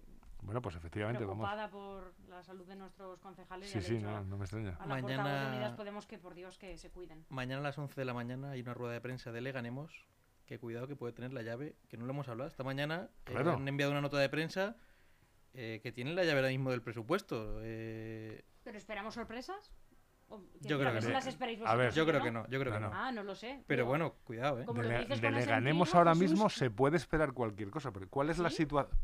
Bueno, 0.44 0.62
pues 0.62 0.76
efectivamente, 0.78 1.26
vamos. 1.26 1.46
preocupada 1.46 1.70
por 1.70 2.14
la 2.30 2.42
salud 2.44 2.66
de 2.66 2.76
nuestros 2.78 3.20
concejales. 3.20 3.70
Sí, 3.70 3.82
sí, 3.82 3.98
no, 4.00 4.24
no 4.24 4.38
me 4.38 4.46
extraña. 4.46 4.78
A 4.80 4.86
la 4.86 5.02
Mañana- 5.02 5.44
de 5.44 5.50
Unidas 5.58 5.74
Podemos 5.76 6.06
que, 6.06 6.18
por 6.20 6.36
Dios, 6.36 6.58
que 6.58 6.78
se 6.78 6.90
cuiden. 6.90 7.26
Mañana 7.30 7.60
a 7.60 7.64
las 7.64 7.78
11 7.78 8.00
de 8.00 8.06
la 8.06 8.14
mañana 8.14 8.52
hay 8.52 8.62
una 8.62 8.74
rueda 8.74 8.94
de 8.94 9.02
prensa 9.02 9.34
de 9.34 9.42
Leganemos. 9.42 10.08
Que 10.46 10.58
cuidado 10.60 10.88
que 10.88 10.96
puede 10.96 11.12
tener 11.12 11.34
la 11.34 11.42
llave, 11.42 11.76
que 11.90 11.98
no 11.98 12.06
lo 12.06 12.12
hemos 12.14 12.30
hablado. 12.30 12.48
Esta 12.48 12.64
mañana 12.64 13.10
eh, 13.26 13.32
Claro. 13.32 13.54
han 13.56 13.68
enviado 13.68 13.92
una 13.92 14.00
nota 14.02 14.20
de 14.20 14.30
prensa 14.30 14.76
eh, 15.56 15.80
que 15.82 15.92
tiene 15.92 16.14
la 16.14 16.24
llave 16.24 16.40
ahora 16.40 16.50
mismo 16.50 16.72
del 16.72 16.82
presupuesto. 16.82 17.60
eh, 17.64 18.44
¿Pero 18.64 18.78
esperamos 18.78 19.14
sorpresas? 19.14 19.72
O- 20.28 20.42
Yo 20.62 20.80
creo 20.80 20.92
que 20.94 21.02
no. 21.02 21.10
las 21.10 21.28
esperáis 21.28 21.60
A 21.66 21.76
ver, 21.76 21.94
yo 21.94 22.06
creo 22.06 22.22
que 22.22 22.32
no, 22.32 22.48
yo 22.48 22.60
creo 22.60 22.72
No, 22.74 22.78
que 22.80 22.84
no. 22.86 22.90
no. 22.90 22.96
Ah, 22.96 23.12
no 23.12 23.24
lo 23.24 23.36
sé. 23.36 23.64
Pero 23.68 23.86
bueno, 23.86 24.16
cuidado, 24.24 24.60
¿eh? 24.62 24.66
Como 24.66 24.82
ese 24.82 25.22
deleganemos 25.22 25.88
empeño, 25.90 26.00
ahora 26.00 26.14
Jesús. 26.16 26.32
mismo, 26.32 26.50
se 26.50 26.72
puede 26.72 26.98
esperar 26.98 27.34
cualquier 27.34 27.70
cosa. 27.70 27.92
Pero 27.92 28.10
¿cuál 28.10 28.30
es 28.32 28.40
la 28.40 28.50
situación? 28.50 28.98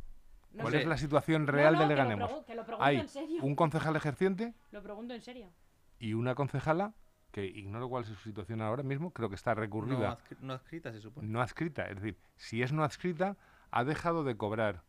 no 0.53 0.63
¿Cuál 0.63 0.74
sé. 0.74 0.81
es 0.81 0.88
la 0.88 0.98
situación 0.98 1.46
No, 1.46 1.51
real 1.51 1.75
no, 1.75 1.79
de 1.81 1.86
que 1.86 1.89
lo 1.96 1.96
Leganemos? 2.03 2.31
pregu- 2.31 2.46
Que 2.46 2.55
lo 2.55 2.65
pregunto 2.65 2.86
Hay 2.86 2.98
en 2.98 3.08
serio. 3.08 3.43
un 3.43 3.55
concejal 3.55 3.96
ejerciente 3.96 4.53
Lo 4.72 4.81
pregunto 4.84 5.13
en 5.13 5.22
serio. 5.22 5.53
y 6.00 6.13
una 6.13 6.34
concejala 6.36 6.93
que 7.31 7.46
ignoro 7.46 7.88
cuál 7.88 8.03
es 8.03 8.10
su 8.10 8.15
situación 8.15 8.62
ahora 8.62 8.84
mismo, 8.84 9.13
creo 9.13 9.29
que 9.29 9.36
está 9.36 9.53
No, 9.55 9.62
recurrida. 9.62 10.17
adscri- 10.17 10.38
no 10.41 10.53
adscrita, 10.53 10.91
se 10.91 11.00
supone. 11.00 11.27
no 11.27 11.39
adscrita. 11.41 11.86
Es 11.88 11.96
decir, 12.01 12.17
si 12.36 12.62
es 12.63 12.74
no 12.74 12.84
adscrita, 12.84 13.38
ha 13.70 13.84
dejado 13.86 14.24
de 14.25 14.36
cobrar 14.36 14.84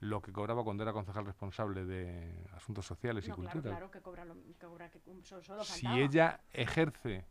lo 0.00 0.20
que 0.20 0.32
cobraba 0.32 0.62
cuando 0.64 0.82
era 0.82 0.92
concejal 0.92 1.24
responsable 1.26 1.84
de 1.84 2.46
asuntos 2.52 2.84
sociales 2.86 3.24
y 3.26 3.30
No, 3.30 3.36
cultura. 3.36 3.62
claro, 3.70 3.90
que 3.90 4.00
cobra, 4.02 4.24
lo, 4.24 4.34
que 4.34 4.54
cobra 4.66 4.90
que 4.90 5.00
solo, 5.22 5.42
solo 5.42 5.64
Si 5.64 5.86
ella 5.86 6.40
ejerce 6.52 7.24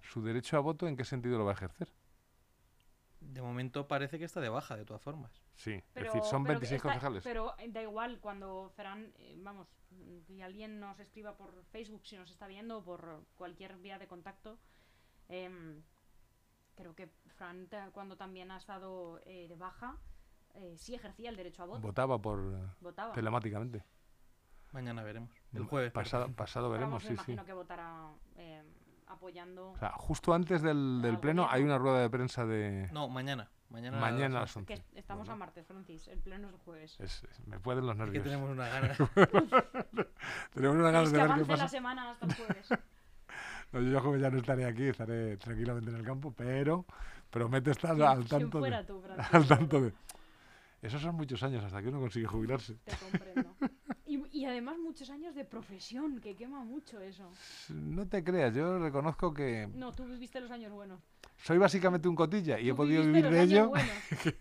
su 0.00 0.22
derecho 0.22 0.56
a 0.56 0.60
voto, 0.60 0.86
¿en 0.86 0.96
qué 0.96 1.04
sentido 1.04 1.36
lo 1.38 1.44
va 1.44 1.50
a 1.50 1.54
ejercer? 1.54 1.88
De 3.20 3.42
momento 3.42 3.88
parece 3.88 4.18
que 4.18 4.24
está 4.24 4.40
de 4.40 4.48
baja, 4.48 4.76
de 4.76 4.84
todas 4.84 5.02
formas. 5.02 5.42
Sí, 5.56 5.82
Pero- 5.92 6.06
es 6.06 6.14
decir, 6.14 6.30
son 6.30 6.44
pero 6.44 6.54
26 6.54 6.76
está- 6.78 6.88
concejales. 6.88 7.24
Pero 7.24 7.54
da 7.68 7.82
igual, 7.82 8.20
cuando 8.20 8.70
Ferran, 8.76 9.12
eh, 9.18 9.36
vamos, 9.42 9.66
que 10.26 10.42
alguien 10.42 10.78
nos 10.78 10.98
escriba 11.00 11.36
por 11.36 11.64
Facebook 11.72 12.06
si 12.06 12.16
nos 12.16 12.30
está 12.30 12.46
viendo 12.46 12.78
o 12.78 12.84
por 12.84 13.24
cualquier 13.36 13.76
vía 13.78 13.98
de 13.98 14.06
contacto, 14.06 14.56
em, 15.28 15.82
creo 16.76 16.94
que 16.94 17.08
Fran, 17.36 17.68
cuando 17.92 18.16
también 18.16 18.50
ha 18.52 18.56
estado 18.56 19.20
eh, 19.26 19.48
de 19.48 19.56
baja, 19.56 19.96
eh, 20.58 20.76
sí 20.76 20.94
ejercía 20.94 21.30
el 21.30 21.36
derecho 21.36 21.62
a 21.62 21.66
voto, 21.66 21.80
Votaba 21.80 22.18
por 22.20 22.38
eh, 22.54 22.66
votaba. 22.80 23.12
telemáticamente. 23.12 23.84
Mañana 24.72 25.02
veremos. 25.02 25.30
El 25.54 25.64
jueves. 25.64 25.92
Pasado, 25.92 26.24
perdón. 26.24 26.34
pasado 26.36 26.70
veremos, 26.70 27.02
vamos, 27.02 27.04
me 27.04 27.08
sí, 27.10 27.14
sí. 27.24 27.32
imagino 27.32 27.44
que 27.46 27.52
votará 27.54 28.10
em, 28.36 28.66
apoyando. 29.06 29.70
O 29.72 29.78
sea, 29.78 29.92
justo 29.92 30.34
antes 30.34 30.60
del, 30.62 31.00
del 31.00 31.14
Al 31.14 31.20
pleno 31.20 31.48
hay 31.50 31.62
una 31.62 31.78
rueda 31.78 32.00
de 32.00 32.10
prensa 32.10 32.44
de... 32.44 32.88
No, 32.92 33.08
mañana. 33.08 33.48
Mañana, 33.70 33.98
Mañana 34.00 34.38
a 34.38 34.40
las 34.40 34.56
las 34.56 34.64
que 34.66 34.72
11. 34.72 34.74
est- 34.74 34.96
estamos 34.96 35.26
Bueno, 35.26 35.32
a 35.34 35.36
martes, 35.46 35.66
Francis, 35.66 36.08
el 36.08 36.20
pleno 36.20 36.48
es 36.48 36.54
el 36.54 36.60
jueves. 36.60 36.96
es- 37.00 37.22
es- 37.24 37.46
me 37.46 37.58
pueden 37.60 37.84
los 37.86 37.96
Es 37.96 37.98
que 37.98 38.04
nervios. 38.18 38.24
tenemos 38.24 38.50
una 38.50 38.66
gana. 38.68 38.94
Tenemos 40.54 40.76
una 40.76 40.90
ganas 40.90 41.04
Es 41.04 41.12
de 41.12 41.18
que 41.18 41.22
ver 41.22 41.26
qué 41.26 41.32
avance 41.32 41.50
la 41.52 41.54
pasa. 41.56 41.68
semana 41.68 42.10
hasta 42.10 42.26
el 42.26 42.34
jueves. 42.34 42.68
No, 43.70 43.82
yo 43.82 44.00
joven 44.00 44.22
ya 44.22 44.30
no 44.30 44.38
estaré 44.38 44.64
aquí, 44.64 44.84
estaré 44.84 45.36
tranquilamente 45.36 45.90
en 45.90 45.96
el 45.96 46.02
campo, 46.02 46.32
pero 46.34 46.86
prometo 47.28 47.70
estar 47.70 47.94
¿Quién- 47.94 48.08
al 48.08 48.24
tanto, 48.26 48.60
fuera 48.60 48.78
de, 48.78 48.84
tú, 48.86 49.02
Francis? 49.02 49.26
al 49.34 49.46
tanto 49.46 49.80
de... 49.82 49.92
Esos 50.80 51.02
son 51.02 51.16
muchos 51.16 51.42
años 51.42 51.64
hasta 51.64 51.82
que 51.82 51.88
uno 51.88 51.98
consigue 52.00 52.26
jubilarse. 52.26 52.74
Te 52.84 52.96
comprendo. 52.96 53.54
Y, 54.06 54.22
y 54.38 54.44
además 54.46 54.78
muchos 54.78 55.10
años 55.10 55.34
de 55.34 55.44
profesión, 55.44 56.20
que 56.20 56.34
quema 56.36 56.64
mucho 56.64 57.00
eso. 57.00 57.30
No 57.68 58.06
te 58.06 58.22
creas, 58.24 58.54
yo 58.54 58.78
reconozco 58.78 59.34
que 59.34 59.68
No, 59.74 59.92
tú 59.92 60.04
viviste 60.06 60.40
los 60.40 60.50
años 60.50 60.72
buenos. 60.72 61.00
soy 61.36 61.58
básicamente 61.58 62.08
un 62.08 62.14
cotilla 62.14 62.58
y 62.60 62.70
he 62.70 62.74
podido 62.74 63.02
vivir 63.02 63.24
los 63.24 63.32
de 63.32 63.40
años 63.40 63.52
ello. 63.52 63.68
buenos. 63.68 63.92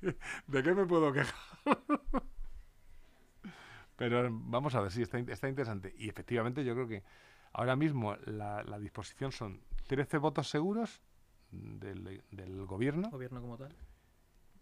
¿De 0.48 0.64
qué 0.64 0.74
me 0.74 0.86
puedo 0.86 1.12
quejar? 1.12 1.36
Pero 3.96 4.30
vamos 4.32 4.76
a 4.76 4.82
ver, 4.82 4.92
sí, 4.92 5.02
está, 5.02 5.18
está 5.20 5.50
interesante. 5.50 5.94
Y 5.98 6.08
efectivamente 6.10 6.64
yo 6.64 6.74
creo 6.76 6.88
que 6.88 7.04
ahora 7.54 7.76
mismo 7.76 8.16
la, 8.26 8.64
la 8.64 8.78
disposición 8.80 9.32
son 9.32 9.60
13 9.88 10.20
votos 10.20 10.50
seguros 10.50 11.02
del, 11.52 12.22
del 12.32 12.66
gobierno 12.66 13.10
Gobierno 13.10 13.42
como 13.42 13.58
tal. 13.58 13.74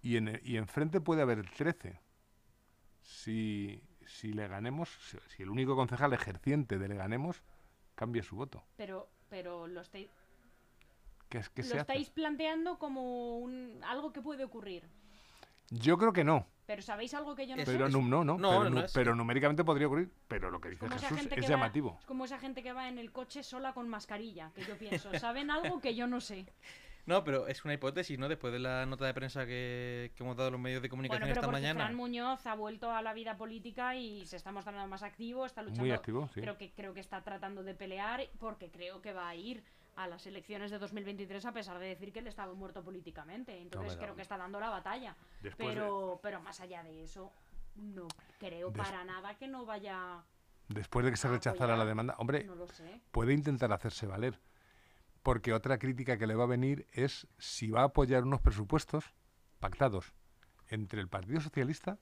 Y, 0.05 0.17
en, 0.17 0.39
y 0.43 0.57
enfrente 0.57 1.01
puede 1.01 1.23
haber 1.23 1.49
13. 1.49 1.99
Si, 3.01 3.81
si 4.05 4.33
le 4.33 4.47
ganemos, 4.47 4.89
si, 5.09 5.17
si 5.35 5.43
el 5.43 5.49
único 5.49 5.75
concejal 5.75 6.13
ejerciente 6.13 6.77
de 6.77 6.87
le 6.87 6.95
ganemos 6.95 7.41
cambia 7.95 8.21
su 8.23 8.35
voto. 8.35 8.63
Pero, 8.77 9.09
pero 9.29 9.67
los 9.67 9.89
te- 9.89 10.09
¿Qué, 11.29 11.39
es- 11.39 11.49
qué 11.49 11.63
lo 11.63 11.67
se 11.67 11.73
hace? 11.73 11.81
estáis 11.81 12.09
planteando 12.11 12.77
como 12.77 13.39
un, 13.39 13.81
algo 13.83 14.13
que 14.13 14.21
puede 14.21 14.43
ocurrir. 14.43 14.87
Yo 15.71 15.97
creo 15.97 16.13
que 16.13 16.23
no. 16.23 16.47
Pero 16.67 16.81
¿sabéis 16.83 17.13
algo 17.15 17.35
que 17.35 17.47
yo 17.47 17.55
no 17.55 17.61
Eso 17.63 17.71
sé? 17.71 17.77
Pero 17.77 17.87
es- 17.87 17.93
no, 17.93 18.01
no, 18.01 18.23
no, 18.23 18.37
no, 18.37 18.49
pero, 18.59 18.69
no 18.69 18.79
es- 18.81 18.93
pero 18.93 19.15
numéricamente 19.15 19.63
podría 19.63 19.87
ocurrir. 19.87 20.11
Pero 20.27 20.51
lo 20.51 20.61
que 20.61 20.69
dice 20.69 20.85
esa 20.85 21.09
Jesús 21.09 21.17
es 21.37 21.45
va- 21.45 21.49
llamativo. 21.49 21.97
Es 21.99 22.05
como 22.05 22.25
esa 22.25 22.37
gente 22.37 22.61
que 22.61 22.73
va 22.73 22.89
en 22.89 22.99
el 22.99 23.11
coche 23.11 23.41
sola 23.41 23.73
con 23.73 23.89
mascarilla, 23.89 24.51
que 24.53 24.63
yo 24.65 24.77
pienso. 24.77 25.11
¿Saben 25.19 25.49
algo 25.49 25.79
que 25.79 25.95
yo 25.95 26.05
no 26.05 26.21
sé? 26.21 26.45
No, 27.05 27.23
pero 27.23 27.47
es 27.47 27.63
una 27.63 27.73
hipótesis, 27.75 28.17
¿no? 28.17 28.27
Después 28.27 28.51
de 28.51 28.59
la 28.59 28.85
nota 28.85 29.05
de 29.05 29.13
prensa 29.13 29.45
que, 29.45 30.11
que 30.15 30.23
hemos 30.23 30.35
dado 30.35 30.49
los 30.51 30.59
medios 30.59 30.81
de 30.81 30.89
comunicación 30.89 31.21
Bueno, 31.21 31.33
pero 31.33 31.41
esta 31.41 31.47
porque 31.51 31.61
mañana. 31.61 31.79
Fran 31.85 31.95
Muñoz 31.95 32.45
ha 32.47 32.55
vuelto 32.55 32.91
a 32.91 33.01
la 33.03 33.13
vida 33.13 33.37
política 33.37 33.95
y 33.95 34.25
se 34.25 34.37
está 34.37 34.51
mostrando 34.51 34.85
más 34.87 35.03
activo, 35.03 35.45
está 35.45 35.61
luchando. 35.61 35.81
Muy 35.83 35.91
activo, 35.91 36.27
sí. 36.33 36.41
Creo 36.41 36.57
que 36.57 36.71
creo 36.71 36.93
que 36.95 36.99
está 37.01 37.21
tratando 37.21 37.63
de 37.63 37.75
pelear 37.75 38.21
porque 38.39 38.71
creo 38.71 39.01
que 39.01 39.13
va 39.13 39.29
a 39.29 39.35
ir 39.35 39.63
a 39.95 40.07
las 40.07 40.25
elecciones 40.25 40.71
de 40.71 40.79
2023 40.79 41.45
a 41.45 41.51
pesar 41.53 41.77
de 41.79 41.87
decir 41.87 42.11
que 42.11 42.19
él 42.19 42.27
estaba 42.27 42.53
muerto 42.53 42.83
políticamente. 42.83 43.57
Entonces 43.61 43.97
creo 43.97 44.15
que 44.15 44.23
está 44.23 44.37
dando 44.37 44.59
la 44.59 44.69
batalla. 44.69 45.15
Después 45.41 45.69
de- 45.69 45.73
Pero 45.75 46.19
pero 46.23 46.41
más 46.41 46.59
allá 46.59 46.83
de 46.83 47.03
eso 47.03 47.31
no 47.75 48.07
creo 48.39 48.71
Des- 48.71 48.77
para 48.83 49.03
nada 49.05 49.35
que 49.35 49.47
no 49.47 49.65
vaya 49.65 50.23
Después 50.69 51.05
de 51.05 51.11
que 51.11 51.17
se 51.17 51.27
a 51.27 51.31
rechazara 51.31 51.77
la 51.77 51.85
demanda, 51.85 52.15
hombre, 52.17 52.43
no 52.45 52.55
lo 52.55 52.67
sé. 52.67 52.99
puede 53.11 53.33
intentar 53.33 53.71
hacerse 53.71 54.07
valer. 54.07 54.39
Porque 55.25 55.53
otra 55.53 55.79
crítica 55.79 56.19
que 56.19 56.27
le 56.27 56.35
va 56.35 56.43
a 56.43 56.47
venir 56.47 56.85
es 56.91 57.27
si 57.39 57.71
va 57.71 57.81
a 57.81 57.85
apoyar 57.85 58.21
unos 58.25 58.41
presupuestos 58.41 59.05
pactados 59.59 60.13
entre 60.67 61.01
el 61.01 61.07
Partido 61.07 61.41
Socialista 61.41 61.97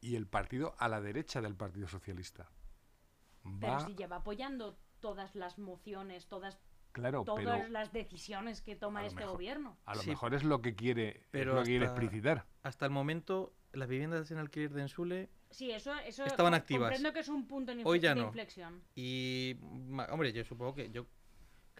y 0.00 0.16
el 0.16 0.26
partido 0.26 0.74
a 0.80 0.88
la 0.88 1.00
derecha 1.00 1.40
del 1.40 1.54
Partido 1.54 1.86
Socialista. 1.86 2.50
Pero 3.60 3.78
si 3.86 3.94
lleva 3.94 4.16
apoyando 4.16 4.76
todas 4.98 5.36
las 5.36 5.58
mociones, 5.58 6.26
todas 6.26 6.58
claro, 6.90 7.22
todas 7.22 7.44
pero 7.44 7.68
las 7.68 7.92
decisiones 7.92 8.62
que 8.62 8.74
toma 8.74 9.06
este 9.06 9.20
mejor- 9.20 9.34
gobierno. 9.34 9.78
a 9.86 9.94
lo 9.94 10.02
Sí, 10.02 10.10
mejor 10.10 10.34
es 10.34 10.42
lo 10.42 10.60
que 10.60 10.74
quiere, 10.74 11.28
pero 11.30 11.54
lo 11.54 11.60
que 11.62 11.66
quiere 11.70 11.84
explicitar. 11.84 12.46
Hasta 12.64 12.84
el 12.84 12.90
momento, 12.90 13.54
las 13.72 13.88
viviendas 13.88 14.28
en 14.32 14.38
alquiler 14.38 14.72
de 14.72 14.82
Ensule 14.82 15.30
Sí, 15.50 15.70
eso, 15.70 15.94
eso 16.00 16.24
Estaban 16.24 16.54
activas. 16.54 16.88
comprendo 16.90 17.12
que 17.12 17.20
es 17.20 17.28
un 17.28 17.46
punto 17.46 17.72
de, 17.72 17.82
Hoy 17.84 17.98
infle- 17.98 18.02
ya 18.02 18.14
de 18.14 18.20
no. 18.22 18.26
inflexión. 18.26 18.82
y... 18.96 19.56
Hombre, 20.10 20.32
yo 20.32 20.44
supongo 20.44 20.74
que... 20.74 20.90
yo 20.90 21.06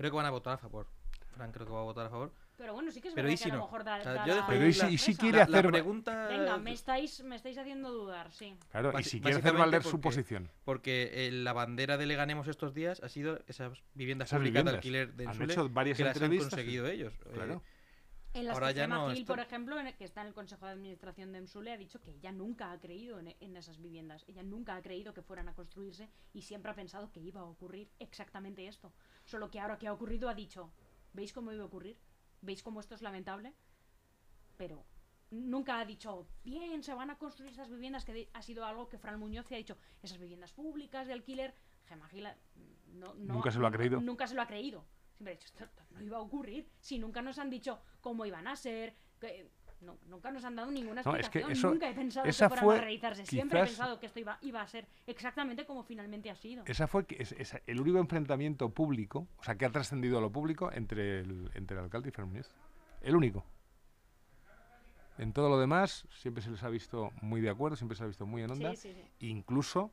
Creo 0.00 0.12
que 0.12 0.16
van 0.16 0.25
a 0.25 0.30
votar 0.30 0.54
a 0.54 0.57
favor. 0.57 0.87
Fran 1.35 1.52
creo 1.52 1.66
que 1.66 1.73
va 1.75 1.80
a 1.80 1.85
votar 1.85 2.07
a 2.07 2.09
favor. 2.09 2.33
Pero 2.57 2.73
bueno, 2.73 2.90
sí 2.90 3.02
que 3.02 3.09
es 3.09 3.14
Pero 3.14 3.26
verdad 3.26 3.35
¿y 3.35 3.37
que 3.38 3.45
si 3.45 3.50
a 3.50 3.52
lo 3.52 3.59
no? 3.59 3.64
mejor 3.66 3.85
da, 3.85 3.99
O 3.99 4.02
sea, 4.02 4.12
da 4.14 4.26
yo 4.26 4.35
la 4.35 4.47
Pero 4.47 4.66
¿y 4.66 4.73
si- 4.73 4.87
y 4.87 4.97
si 4.99 5.14
quiere 5.14 5.37
La, 5.38 5.45
hacer- 5.45 5.64
la 5.66 5.71
pregunta... 5.71 6.26
Venga, 6.26 6.57
me 6.57 6.73
estáis, 6.73 7.23
me 7.23 7.37
estáis 7.37 7.59
haciendo 7.59 7.90
dudar, 7.92 8.33
sí. 8.33 8.57
Claro, 8.71 8.99
y 8.99 9.04
si 9.04 9.21
quiere 9.21 9.37
hacer 9.37 9.52
valer 9.52 9.83
su 9.83 9.90
porque- 9.92 10.02
posición. 10.04 10.50
Porque 10.64 11.11
eh, 11.12 11.30
la 11.33 11.52
bandera 11.52 11.99
de 11.99 12.07
Leganemos 12.07 12.49
estos 12.49 12.73
días 12.73 13.02
ha 13.02 13.11
sido 13.11 13.40
esas 13.47 13.78
viviendas 13.92 14.28
Esas 14.28 14.38
públicas 14.38 14.64
viviendas. 14.64 14.73
de 14.73 14.78
alquiler 14.78 15.12
de 15.14 15.26
Han 15.26 15.50
hecho 15.50 15.69
varias 15.69 15.99
que 15.99 16.04
las 16.04 16.16
han 16.16 16.23
entrevistas, 16.23 16.50
conseguido 16.50 16.87
ellos. 16.87 17.12
Eh, 17.26 17.30
Claro. 17.35 17.62
En 18.33 18.45
las 18.47 18.55
Ahora 18.55 18.69
que 18.69 18.75
ya 18.75 18.87
no 18.87 19.11
Gil, 19.11 19.25
por 19.25 19.41
ejemplo, 19.41 19.77
que 19.99 20.05
está 20.05 20.21
en 20.21 20.29
el 20.29 20.35
Consejo 20.35 20.65
de 20.67 20.73
Administración 20.73 21.33
de 21.33 21.39
EMSULE, 21.39 21.73
ha 21.73 21.77
dicho 21.77 22.01
que 22.01 22.13
ella 22.13 22.31
nunca 22.31 22.71
ha 22.71 22.79
creído 22.79 23.19
en, 23.19 23.35
en 23.41 23.57
esas 23.57 23.81
viviendas. 23.81 24.25
Ella 24.28 24.45
nunca 24.45 24.76
ha 24.76 24.83
creído 24.83 25.13
que 25.13 25.23
fueran 25.23 25.49
a 25.49 25.54
construirse 25.54 26.09
y 26.33 26.43
siempre 26.43 26.71
ha 26.71 26.75
pensado 26.75 27.11
que 27.11 27.19
iba 27.21 27.41
a 27.41 27.45
ocurrir 27.45 27.91
exactamente 27.99 28.69
esto. 28.69 28.93
Solo 29.25 29.50
que 29.50 29.59
ahora 29.59 29.78
que 29.78 29.89
ha 29.89 29.93
ocurrido 29.93 30.28
ha 30.28 30.35
dicho, 30.35 30.71
¿veis 31.13 31.33
cómo 31.33 31.50
iba 31.52 31.65
a 31.65 31.67
ocurrir? 31.67 31.99
¿Veis 32.41 32.63
cómo 32.63 32.78
esto 32.78 32.95
es 32.95 33.02
lamentable? 33.02 33.52
Pero 34.57 34.85
nunca 35.31 35.81
ha 35.81 35.85
dicho, 35.85 36.28
bien, 36.45 36.83
se 36.85 36.95
van 36.95 37.11
a 37.11 37.19
construir 37.19 37.50
esas 37.52 37.69
viviendas, 37.69 38.04
que 38.04 38.28
ha 38.33 38.43
sido 38.43 38.65
algo 38.65 38.89
que 38.89 38.99
Fran 38.99 39.19
Muñoz 39.19 39.47
se 39.47 39.54
ha 39.54 39.59
dicho, 39.59 39.76
esas 40.02 40.19
viviendas 40.19 40.52
públicas 40.52 41.07
de 41.09 41.15
alquiler, 41.15 41.54
Gemma 41.87 42.09
Gil 42.09 42.28
no, 42.93 43.15
no- 43.15 43.35
Nunca 43.35 43.50
se 43.50 43.59
lo 43.59 43.67
ha 43.67 43.73
creído. 43.73 44.00
Nunca 44.00 44.26
se 44.28 44.35
lo 44.35 44.43
ha 44.43 44.47
creído. 44.47 44.85
Siempre 45.21 45.33
ha 45.35 45.37
dicho, 45.37 45.47
esto, 45.49 45.65
esto 45.65 45.83
no 45.91 46.02
iba 46.02 46.17
a 46.17 46.21
ocurrir. 46.21 46.67
Si 46.80 46.99
nunca 46.99 47.21
nos 47.21 47.39
han 47.39 47.50
dicho 47.50 47.78
cómo 48.00 48.25
iban 48.25 48.47
a 48.49 48.56
ser, 48.56 48.95
que- 49.21 49.50
no, 49.83 49.99
nunca 50.06 50.30
nos 50.30 50.43
han 50.45 50.56
dado 50.56 50.71
ninguna 50.71 51.02
No, 51.02 51.11
es 51.15 51.28
que 51.28 51.41
explicación. 51.41 51.52
eso- 51.59 51.71
nunca 51.71 51.91
he 51.91 51.95
pensado 51.95 52.26
esa 52.26 52.47
que 52.47 52.49
fueran 52.49 52.65
fue 52.65 52.76
a 52.76 52.80
realizarse. 52.80 53.26
Siempre 53.26 53.61
he 53.61 53.65
pensado 53.65 54.00
que 54.00 54.06
esto 54.06 54.19
iba, 54.19 54.39
iba 54.41 54.63
a 54.63 54.67
ser 54.67 54.87
exactamente 55.06 55.67
como 55.67 55.83
finalmente 55.83 56.30
ha 56.30 56.37
sido. 56.37 56.65
Esa 56.67 56.87
fue 56.87 57.04
que- 57.06 57.17
es- 57.23 57.33
es 57.33 57.54
el 57.67 57.80
único 57.80 57.99
enfrentamiento 57.99 58.71
público, 58.71 59.26
o 59.39 59.45
sea, 59.45 59.56
que 59.56 59.67
ha 59.67 59.71
trascendido 59.71 60.17
a 60.17 60.21
lo 60.23 60.33
público 60.33 60.73
entre 60.73 61.21
el, 61.21 61.50
entre 61.54 61.76
el 61.76 61.85
alcalde 61.85 62.09
y 62.09 62.13
Fernández. 62.13 62.49
El 63.02 63.15
único. 63.15 63.45
En 65.19 65.35
todo 65.35 65.50
lo 65.50 65.59
demás, 65.61 66.06
siempre 66.11 66.43
se 66.43 66.50
les 66.50 66.63
ha 66.63 66.71
visto 66.71 67.11
muy 67.21 67.43
de 67.43 67.50
acuerdo, 67.50 67.76
siempre 67.76 67.95
se 67.97 68.04
ha 68.04 68.06
visto 68.06 68.25
muy 68.25 68.43
en 68.43 68.52
onda. 68.52 68.71
Sí, 68.71 68.76
sí, 68.76 68.95
sí. 68.95 69.26
Incluso 69.26 69.93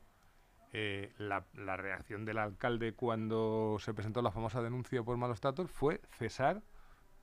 eh, 0.72 1.12
la, 1.18 1.46
la 1.54 1.76
reacción 1.76 2.24
del 2.24 2.38
alcalde 2.38 2.92
cuando 2.94 3.76
se 3.80 3.94
presentó 3.94 4.22
la 4.22 4.30
famosa 4.30 4.62
denuncia 4.62 5.02
por 5.02 5.16
malos 5.16 5.40
tratos 5.40 5.70
fue 5.70 6.00
cesar. 6.08 6.62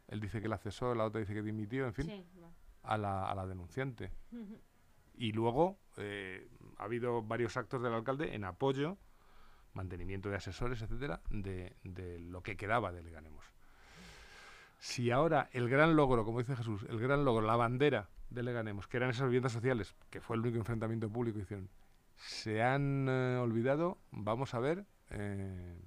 Él 0.08 0.20
dice 0.20 0.42
que 0.42 0.48
la 0.48 0.58
cesó, 0.58 0.94
la 0.96 1.06
otra 1.06 1.20
dice 1.20 1.34
que 1.34 1.42
dimitió, 1.42 1.86
en 1.86 1.94
fin, 1.94 2.06
Sí, 2.06 2.26
a, 2.84 2.98
la, 2.98 3.30
a 3.30 3.36
la 3.36 3.46
denunciante. 3.48 4.12
Y 5.16 5.32
luego 5.32 5.78
eh, 5.98 6.48
ha 6.78 6.84
habido 6.84 7.22
varios 7.24 7.58
actos 7.58 7.82
del 7.82 7.94
alcalde 7.94 8.36
en 8.36 8.44
apoyo, 8.44 8.98
mantenimiento 9.74 10.30
de 10.30 10.36
asesores, 10.36 10.82
etcétera, 10.82 11.22
de, 11.30 11.76
de 11.84 12.20
lo 12.20 12.44
que 12.44 12.56
quedaba 12.56 12.92
de 12.92 13.02
Leganemos. 13.04 13.46
Si 14.78 15.10
ahora 15.10 15.50
el 15.54 15.70
gran 15.70 15.96
logro, 15.96 16.26
como 16.26 16.40
dice 16.40 16.56
Jesús, 16.56 16.86
el 16.90 17.00
gran 17.00 17.26
logro, 17.26 17.46
la 17.46 17.56
bandera 17.56 18.10
de 18.30 18.44
Leganemos, 18.44 18.88
que 18.88 18.98
eran 18.98 19.10
esas 19.10 19.26
viviendas 19.26 19.54
sociales, 19.54 19.96
que 20.10 20.22
fue 20.22 20.36
el 20.36 20.42
único 20.42 20.58
enfrentamiento 20.58 21.10
público 21.10 21.38
que 21.38 21.44
hicieron, 21.44 21.70
se 22.18 22.62
han 22.64 23.08
eh, 23.10 23.38
olvidado, 23.38 23.98
vamos 24.12 24.54
a 24.54 24.60
ver, 24.60 24.86
eh, 25.10 25.80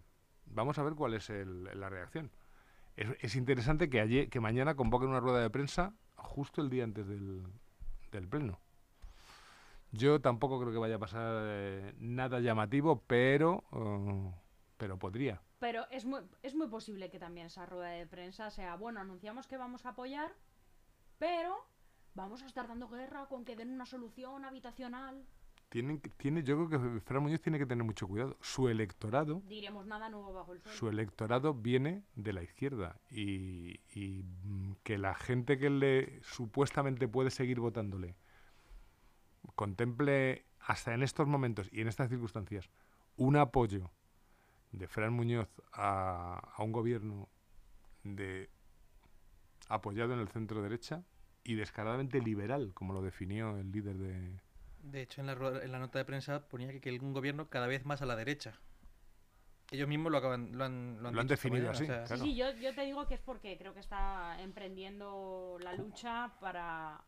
vamos 0.47 0.79
a 0.79 0.83
ver 0.83 0.95
cuál 0.95 1.15
es 1.15 1.31
el- 1.31 1.65
la 1.79 1.89
reacción. 1.89 2.31
Es, 2.97 3.09
es 3.21 3.37
interesante 3.37 3.89
que, 3.89 4.01
ayer, 4.01 4.29
que 4.29 4.41
mañana 4.41 4.75
convoquen 4.75 5.09
una 5.11 5.21
rueda 5.21 5.41
de 5.41 5.51
prensa 5.51 5.95
justo 6.17 6.61
el 6.63 6.71
día 6.71 6.85
antes 6.85 7.07
del, 7.07 7.45
del 8.13 8.29
pleno. 8.29 8.61
Yo 9.91 10.21
tampoco 10.21 10.61
creo 10.61 10.73
que 10.73 10.79
vaya 10.79 10.97
a 10.97 11.01
pasar 11.01 11.45
eh, 11.47 11.95
nada 11.99 12.41
llamativo, 12.41 13.03
pero, 13.07 13.65
eh, 13.73 14.33
pero 14.77 14.99
podría. 14.99 15.41
Pero 15.59 15.87
es 15.91 16.05
muy, 16.05 16.21
es 16.43 16.55
muy 16.55 16.69
posible 16.69 17.11
que 17.11 17.19
también 17.19 17.47
esa 17.47 17.67
rueda 17.67 17.89
de 17.91 18.07
prensa 18.07 18.51
sea, 18.51 18.77
bueno, 18.77 19.01
anunciamos 19.01 19.47
que 19.47 19.57
vamos 19.57 19.87
a 19.87 19.91
apoyar, 19.91 20.33
pero 21.19 21.57
vamos 22.15 22.43
a 22.43 22.47
estar 22.47 22.69
dando 22.69 22.89
guerra 22.89 23.27
con 23.27 23.45
que 23.45 23.57
den 23.57 23.73
una 23.73 23.87
solución 23.87 24.45
habitacional. 24.45 25.25
Tienen, 25.69 26.01
tiene, 26.17 26.43
yo 26.43 26.67
creo 26.67 26.81
que 26.81 27.01
Fran 27.01 27.23
Muñoz 27.23 27.43
tiene 27.43 27.59
que 27.59 27.67
tener 27.67 27.85
mucho 27.85 28.09
cuidado. 28.09 28.39
Su 28.41 28.69
electorado, 28.69 29.43
Diremos 29.47 29.87
nada 29.87 30.09
nuevo 30.09 30.33
bajo 30.33 30.55
el 30.55 30.63
sol. 30.63 30.73
su 30.73 30.89
electorado 30.89 31.53
viene 31.53 32.05
de 32.15 32.33
la 32.33 32.43
izquierda 32.43 32.99
y, 33.11 33.81
y, 33.95 34.25
mm, 34.45 34.77
que 34.83 34.97
la 34.97 35.15
gente 35.15 35.59
que 35.59 35.69
le 35.69 36.23
supuestamente 36.23 37.07
puede 37.07 37.31
seguir 37.31 37.61
votándole 37.61 38.17
contemple 39.57 40.47
hasta 40.61 40.95
en 40.95 41.03
estos 41.03 41.27
momentos 41.27 41.69
y 41.73 41.81
en 41.81 41.89
estas 41.89 42.09
circunstancias 42.09 42.71
un 43.17 43.37
apoyo 43.37 43.91
de 44.73 44.87
Fran 44.89 45.13
Muñoz 45.13 45.49
a, 45.73 46.53
a 46.55 46.63
un 46.63 46.73
gobierno 46.73 47.29
de 48.05 48.49
apoyado 49.69 50.15
en 50.15 50.21
el 50.21 50.29
centro 50.29 50.63
derecha 50.63 51.05
y 51.45 51.55
descaradamente 51.55 52.21
liberal, 52.21 52.73
como 52.75 52.93
lo 52.93 53.03
definió 53.03 53.59
el 53.59 53.71
líder 53.71 53.97
de, 53.99 54.41
De 54.91 55.03
hecho, 55.03 55.21
en 55.21 55.27
la, 55.27 55.33
en 55.33 55.71
la 55.71 55.79
nota 55.79 55.99
de 55.99 56.05
prensa 56.05 56.49
ponía 56.49 56.69
que, 56.69 56.81
que 56.81 56.99
un 56.99 57.13
gobierno 57.13 57.49
cada 57.49 57.67
vez 57.67 57.85
más 57.85 58.01
a 58.01 58.07
la 58.07 58.17
derecha. 58.17 58.59
Ellos 59.71 59.87
mismos 59.87 60.11
lo, 60.11 60.19
acaban, 60.19 60.57
lo 60.57 60.65
han, 60.65 61.03
lo 61.03 61.09
han 61.09 61.15
Lo 61.15 61.25
definido 61.25 61.71
mañana, 61.71 61.75
así, 61.75 61.85
o 61.85 61.87
sea, 61.87 62.05
claro. 62.05 62.25
Sí, 62.25 62.31
sí, 62.31 62.37
yo, 62.37 62.51
yo 62.53 62.75
te 62.75 62.83
digo 62.83 63.07
que 63.07 63.15
es 63.15 63.21
porque 63.21 63.59
creo 63.59 63.75
que 63.75 63.81
está 63.81 64.41
emprendiendo 64.41 65.59
la 65.61 65.75
lucha 65.75 66.33
para 66.41 67.05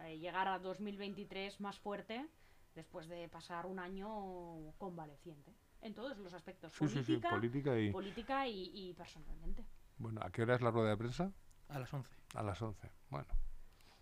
eh, 0.00 0.18
llegar 0.18 0.46
a 0.46 0.58
2023 0.58 1.60
más 1.60 1.78
fuerte 1.78 2.28
después 2.74 3.08
de 3.08 3.28
pasar 3.30 3.64
un 3.64 3.78
año 3.78 4.74
convaleciente. 4.76 5.54
En 5.80 5.94
todos 5.94 6.16
los 6.18 6.34
aspectos. 6.34 6.72
Sí, 6.72 6.86
sí, 6.86 7.02
sí, 7.02 7.16
política, 7.16 7.30
política 7.30 7.78
y... 7.80 7.90
política 7.90 8.46
y, 8.46 8.70
y 8.74 8.92
personalmente. 8.92 9.64
Bueno, 9.96 10.20
¿a 10.22 10.30
qué 10.30 10.42
hora 10.42 10.54
es 10.54 10.60
la 10.60 10.70
rueda 10.70 10.90
de 10.90 10.96
prensa? 10.96 11.32
A 11.68 11.78
las 11.78 11.92
11. 11.92 12.14
A 12.34 12.42
las 12.42 12.60
11. 12.60 12.90
Bueno, 13.08 13.26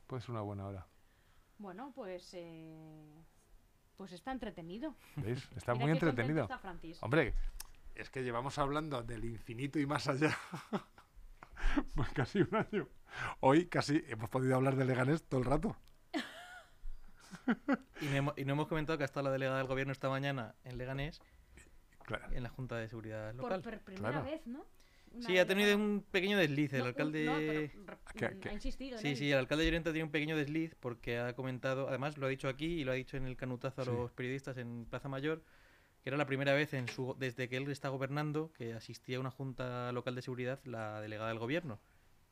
puede 0.07 0.21
ser 0.21 0.33
una 0.33 0.43
buena 0.43 0.67
hora. 0.67 0.87
Bueno, 1.61 1.93
pues... 1.95 2.31
eh, 2.35 3.25
pues 3.97 4.13
está 4.13 4.33
entretenido. 4.33 4.95
¿Veis? 5.17 5.47
Está 5.57 5.75
Mira 5.75 5.85
muy 5.87 5.93
qué 5.93 6.01
contento 6.01 6.09
entretenido. 6.09 6.43
está 6.45 6.59
Francis. 6.59 6.99
Hombre, 7.03 7.35
es 7.95 8.09
que 8.09 8.23
llevamos 8.23 8.59
hablando 8.59 9.03
del 9.03 9.27
infinito 9.27 9.79
y 9.79 9.85
más 9.87 10.09
allá. 10.09 10.37
pues 11.95 12.09
casi 12.15 12.41
un 12.41 12.55
año. 12.57 12.89
Hoy 13.41 13.67
casi 13.67 14.03
hemos 14.09 14.31
podido 14.31 14.57
hablar 14.57 14.77
de 14.77 14.87
Leganés 14.87 15.23
todo 15.25 15.41
el 15.41 15.47
rato. 15.47 15.77
Y 18.01 18.07
no, 18.07 18.17
hemos, 18.17 18.39
y 18.39 18.45
no 18.45 18.53
hemos 18.55 18.69
comentado 18.69 18.97
que 18.97 19.05
ha 19.05 19.07
estado 19.07 19.25
la 19.25 19.33
delegada 19.33 19.59
del 19.59 19.67
gobierno 19.67 19.93
esta 19.93 20.09
mañana 20.09 20.55
en 20.65 20.79
Leganés, 20.79 21.21
Claro. 22.05 22.33
en 22.33 22.43
la 22.43 22.49
Junta 22.49 22.77
de 22.77 22.89
Seguridad 22.89 23.35
Por, 23.35 23.51
Local. 23.51 23.63
por 23.63 23.81
primera 23.81 24.11
Claro. 24.11 24.25
vez, 24.25 24.47
¿no? 24.47 24.65
Una 25.13 25.27
Sí, 25.27 25.39
ha 25.39 25.47
tenido 25.47 25.77
un 25.77 26.05
pequeño 26.11 26.39
desliz. 26.39 26.73
El 26.73 26.79
No, 26.81 26.85
un- 26.85 26.89
alcalde. 26.89 27.25
no, 27.25 27.35
pero 27.37 27.99
¿Qué- 28.15 28.39
qué? 28.41 28.49
ha 28.49 28.53
insistido 28.53 28.97
en 28.97 29.03
Sí, 29.03 29.09
él. 29.09 29.17
sí, 29.17 29.33
el 29.33 29.39
alcalde 29.39 29.65
de 29.65 29.71
Llorente 29.71 29.91
tiene 29.93 30.05
un 30.05 30.11
pequeño 30.13 30.37
desliz 30.37 30.75
porque 30.79 31.19
ha 31.19 31.35
comentado, 31.35 31.89
además 31.89 32.17
lo 32.17 32.27
ha 32.27 32.29
dicho 32.29 32.49
aquí 32.49 32.67
y 32.81 32.85
lo 32.85 32.93
ha 32.93 32.95
dicho 32.95 33.17
en 33.17 33.27
el 33.27 33.37
canutazo 33.37 33.83
a 33.83 33.85
Sí. 33.85 33.91
los 33.91 34.13
periodistas 34.13 34.57
en 34.57 34.87
Plaza 34.89 35.09
Mayor, 35.09 35.43
que 36.03 36.11
era 36.11 36.17
la 36.17 36.27
primera 36.27 36.55
vez 36.55 36.73
en 36.75 36.87
su, 36.89 37.15
desde 37.19 37.49
que 37.49 37.57
él 37.57 37.69
está 37.71 37.89
gobernando 37.89 38.53
que 38.57 38.73
asistía 38.73 39.17
a 39.17 39.21
una 39.21 39.31
junta 39.31 39.91
local 39.93 40.15
de 40.15 40.23
seguridad 40.23 40.61
la 40.65 41.01
delegada 41.01 41.29
del 41.31 41.39
gobierno. 41.39 41.81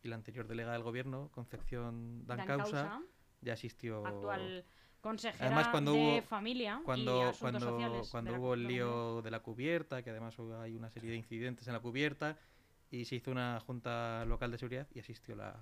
y 0.00 0.06
la 0.08 0.14
anterior 0.14 0.46
delegada 0.46 0.74
del 0.74 0.84
gobierno, 0.84 1.28
Concepción 1.32 2.24
Dan 2.24 2.38
Dancausa, 2.38 2.88
Causa, 2.88 3.02
ya 3.40 3.54
asistió. 3.54 4.06
actual 4.06 4.64
consejera 5.00 5.46
Además, 5.46 5.68
cuando 5.68 5.92
de 5.92 5.98
hubo- 5.98 6.22
familia 6.22 6.78
y 6.80 6.84
Cuando, 6.84 7.20
asuntos 7.22 7.38
cuando, 7.40 7.60
sociales 7.60 8.08
cuando 8.08 8.34
hubo 8.34 8.54
el 8.54 8.68
lío 8.68 9.22
de 9.22 9.30
la 9.32 9.40
cubierta, 9.40 10.00
que 10.04 10.10
además 10.10 10.36
hay 10.60 10.76
una 10.76 10.88
serie 10.88 11.10
de 11.10 11.16
incidentes 11.16 11.66
en 11.66 11.72
la 11.72 11.80
cubierta, 11.80 12.38
y 12.90 13.04
se 13.04 13.16
hizo 13.16 13.30
una 13.30 13.60
junta 13.60 14.24
local 14.24 14.50
de 14.50 14.58
seguridad 14.58 14.86
y 14.94 15.00
asistió 15.00 15.36
la. 15.36 15.60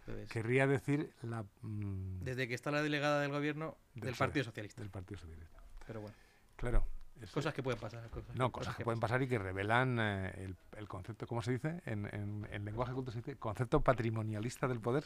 Entonces, 0.00 0.28
Querría 0.30 0.66
decir 0.66 1.12
la... 1.22 1.44
mm, 1.62 2.20
desde 2.24 2.48
que 2.48 2.54
está 2.54 2.70
la 2.70 2.82
delegada 2.82 3.20
del 3.20 3.30
gobierno 3.30 3.76
Del. 3.94 4.14
Partido 4.14 4.44
Socialista. 4.44 4.80
del 4.80 4.90
Partido 4.90 5.20
Socialista. 5.20 5.62
Pero 5.86 6.00
bueno, 6.00 6.16
Claro. 6.56 6.86
es- 7.20 7.30
cosas 7.30 7.52
que 7.52 7.62
pueden 7.62 7.78
pasar. 7.78 8.08
Cosas 8.08 8.34
No, 8.34 8.50
cosas 8.50 8.74
que 8.76 8.84
pueden 8.84 9.00
pasar 9.00 9.20
y 9.22 9.28
que 9.28 9.38
revelan 9.38 9.98
eh, 10.00 10.32
el, 10.44 10.56
el 10.78 10.88
concepto, 10.88 11.26
¿cómo 11.26 11.42
se 11.42 11.52
dice? 11.52 11.82
En, 11.84 12.06
en, 12.14 12.48
en 12.50 12.64
lenguaje 12.64 12.92
culto 12.94 13.10
se 13.12 13.18
dice 13.18 13.36
concepto 13.36 13.82
patrimonialista 13.82 14.66
del 14.66 14.80
poder. 14.80 15.04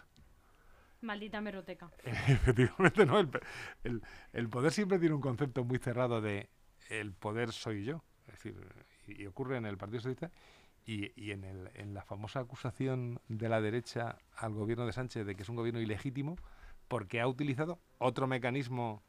Maldita 1.00 1.40
meroteca. 1.40 1.90
Efectivamente, 2.04 3.04
¿no? 3.04 3.18
El, 3.18 3.28
pe- 3.28 3.40
el- 3.82 4.02
el 4.32 4.48
poder 4.48 4.70
siempre 4.70 5.00
tiene 5.00 5.16
un 5.16 5.20
concepto 5.20 5.64
muy 5.64 5.78
cerrado 5.78 6.20
de 6.20 6.48
el 6.90 7.12
poder 7.12 7.50
soy 7.52 7.85
yo. 7.85 8.04
Es 8.28 8.35
decir, 8.35 8.54
y, 9.08 9.22
y 9.22 9.26
ocurre 9.26 9.56
en 9.56 9.66
el 9.66 9.76
Partido 9.76 9.98
Socialista 9.98 10.30
y, 10.85 11.12
y 11.21 11.31
en, 11.33 11.45
el- 11.45 11.71
en 11.75 11.95
la 11.95 12.03
famosa 12.03 12.40
acusación 12.40 13.21
de 13.29 13.49
la 13.49 13.61
derecha 13.61 14.18
al 14.37 14.53
gobierno 14.55 14.87
de 14.87 14.92
Sánchez 14.92 15.27
de 15.27 15.35
que 15.37 15.42
es 15.42 15.49
un 15.49 15.57
gobierno 15.57 15.81
ilegítimo 15.81 16.37
porque 16.88 17.21
ha 17.21 17.27
utilizado 17.29 17.79
otro 17.99 18.27
mecanismo 18.27 19.03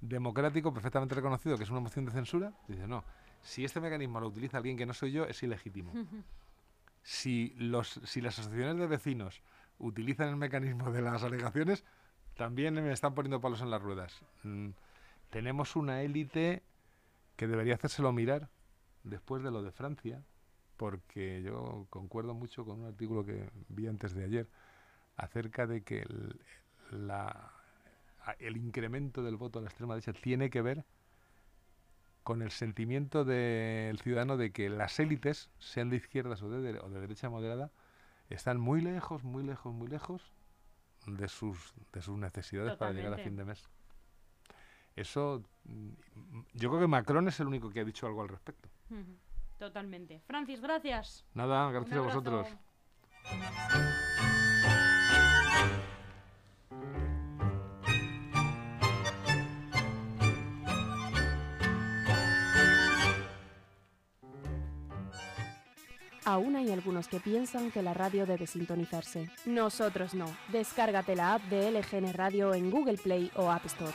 democrático 0.00 0.72
perfectamente 0.72 1.14
reconocido, 1.14 1.56
que 1.56 1.64
es 1.64 1.70
una 1.70 1.80
moción 1.80 2.04
de 2.04 2.12
censura. 2.12 2.52
Dice, 2.68 2.86
no, 2.88 3.04
si 3.42 3.64
este 3.64 3.80
mecanismo 3.80 4.20
lo 4.20 4.28
utiliza 4.28 4.56
alguien 4.58 4.76
que 4.76 4.86
no 4.86 4.94
soy 4.94 5.12
yo, 5.12 5.24
es 5.26 5.42
ilegítimo. 5.42 5.92
Si, 7.04 7.52
los, 7.56 8.00
si 8.04 8.20
las 8.20 8.38
asociaciones 8.38 8.76
de 8.78 8.86
vecinos 8.86 9.42
utilizan 9.78 10.28
el 10.28 10.36
mecanismo 10.36 10.92
de 10.92 11.02
las 11.02 11.24
alegaciones, 11.24 11.84
también 12.36 12.74
me 12.74 12.92
están 12.92 13.12
poniendo 13.14 13.40
palos 13.40 13.60
en 13.60 13.70
las 13.70 13.82
ruedas. 13.82 14.22
Mm, 14.44 14.68
tenemos 15.30 15.74
una 15.74 16.02
élite 16.02 16.62
que 17.34 17.48
debería 17.48 17.74
hacérselo 17.74 18.12
mirar 18.12 18.50
después 19.02 19.42
de 19.42 19.50
lo 19.50 19.64
de 19.64 19.72
Francia, 19.72 20.22
porque 20.82 21.42
yo 21.44 21.86
concuerdo 21.90 22.34
mucho 22.34 22.64
con 22.64 22.80
un 22.80 22.86
artículo 22.88 23.24
que 23.24 23.48
vi 23.68 23.86
antes 23.86 24.14
de 24.16 24.24
ayer 24.24 24.48
acerca 25.16 25.68
de 25.68 25.84
que 25.84 26.00
el, 26.00 26.40
la- 26.90 27.52
el 28.40 28.56
incremento 28.56 29.22
del 29.22 29.36
voto 29.36 29.60
a 29.60 29.62
la 29.62 29.68
extrema 29.68 29.94
derecha 29.94 30.12
tiene 30.12 30.50
que 30.50 30.60
ver 30.60 30.84
con 32.24 32.42
el 32.42 32.50
sentimiento 32.50 33.24
del 33.24 33.98
ciudadano 34.00 34.36
de 34.36 34.52
que 34.52 34.68
las 34.70 34.98
élites, 35.00 35.50
sean 35.58 35.90
de 35.90 35.96
izquierdas 35.96 36.42
o 36.42 36.48
de, 36.50 36.78
o 36.78 36.88
de 36.88 37.00
derecha 37.00 37.28
moderada, 37.30 37.70
están 38.30 38.60
muy 38.60 38.80
lejos, 38.80 39.24
muy 39.24 39.44
lejos, 39.44 39.74
muy 39.74 39.88
lejos 39.88 40.32
de 41.06 41.28
sus, 41.28 41.74
de 41.92 42.02
sus 42.02 42.18
necesidades 42.18 42.76
para 42.76 42.92
llegar 42.92 43.14
a 43.14 43.18
fin 43.18 43.36
de 43.36 43.44
mes. 43.44 43.68
Eso, 44.96 45.42
mm, 45.64 45.88
yo 46.54 46.68
creo 46.68 46.80
que 46.80 46.86
Macron 46.86 47.28
es 47.28 47.40
el 47.40 47.46
único 47.46 47.70
que 47.70 47.80
ha 47.80 47.84
dicho 47.84 48.06
algo 48.06 48.22
al 48.22 48.28
respecto. 48.28 48.68
Ujú, 48.90 49.16
Totalmente. 49.58 50.22
Francis, 50.26 50.60
gracias. 50.60 51.24
Nada, 51.34 51.70
gracias 51.70 51.96
a 51.96 52.00
vosotros. 52.00 52.48
Aún 66.24 66.54
hay 66.56 66.70
algunos 66.70 67.08
que 67.08 67.18
piensan 67.18 67.70
que 67.72 67.82
la 67.82 67.94
radio 67.94 68.26
debe 68.26 68.46
sintonizarse. 68.46 69.28
Nosotros 69.44 70.14
no. 70.14 70.26
Descárgate 70.48 71.16
la 71.16 71.34
app 71.34 71.42
de 71.44 71.70
LGN 71.72 72.12
Radio 72.12 72.54
en 72.54 72.70
Google 72.70 72.96
Play 72.96 73.30
o 73.34 73.50
App 73.50 73.66
Store. 73.66 73.92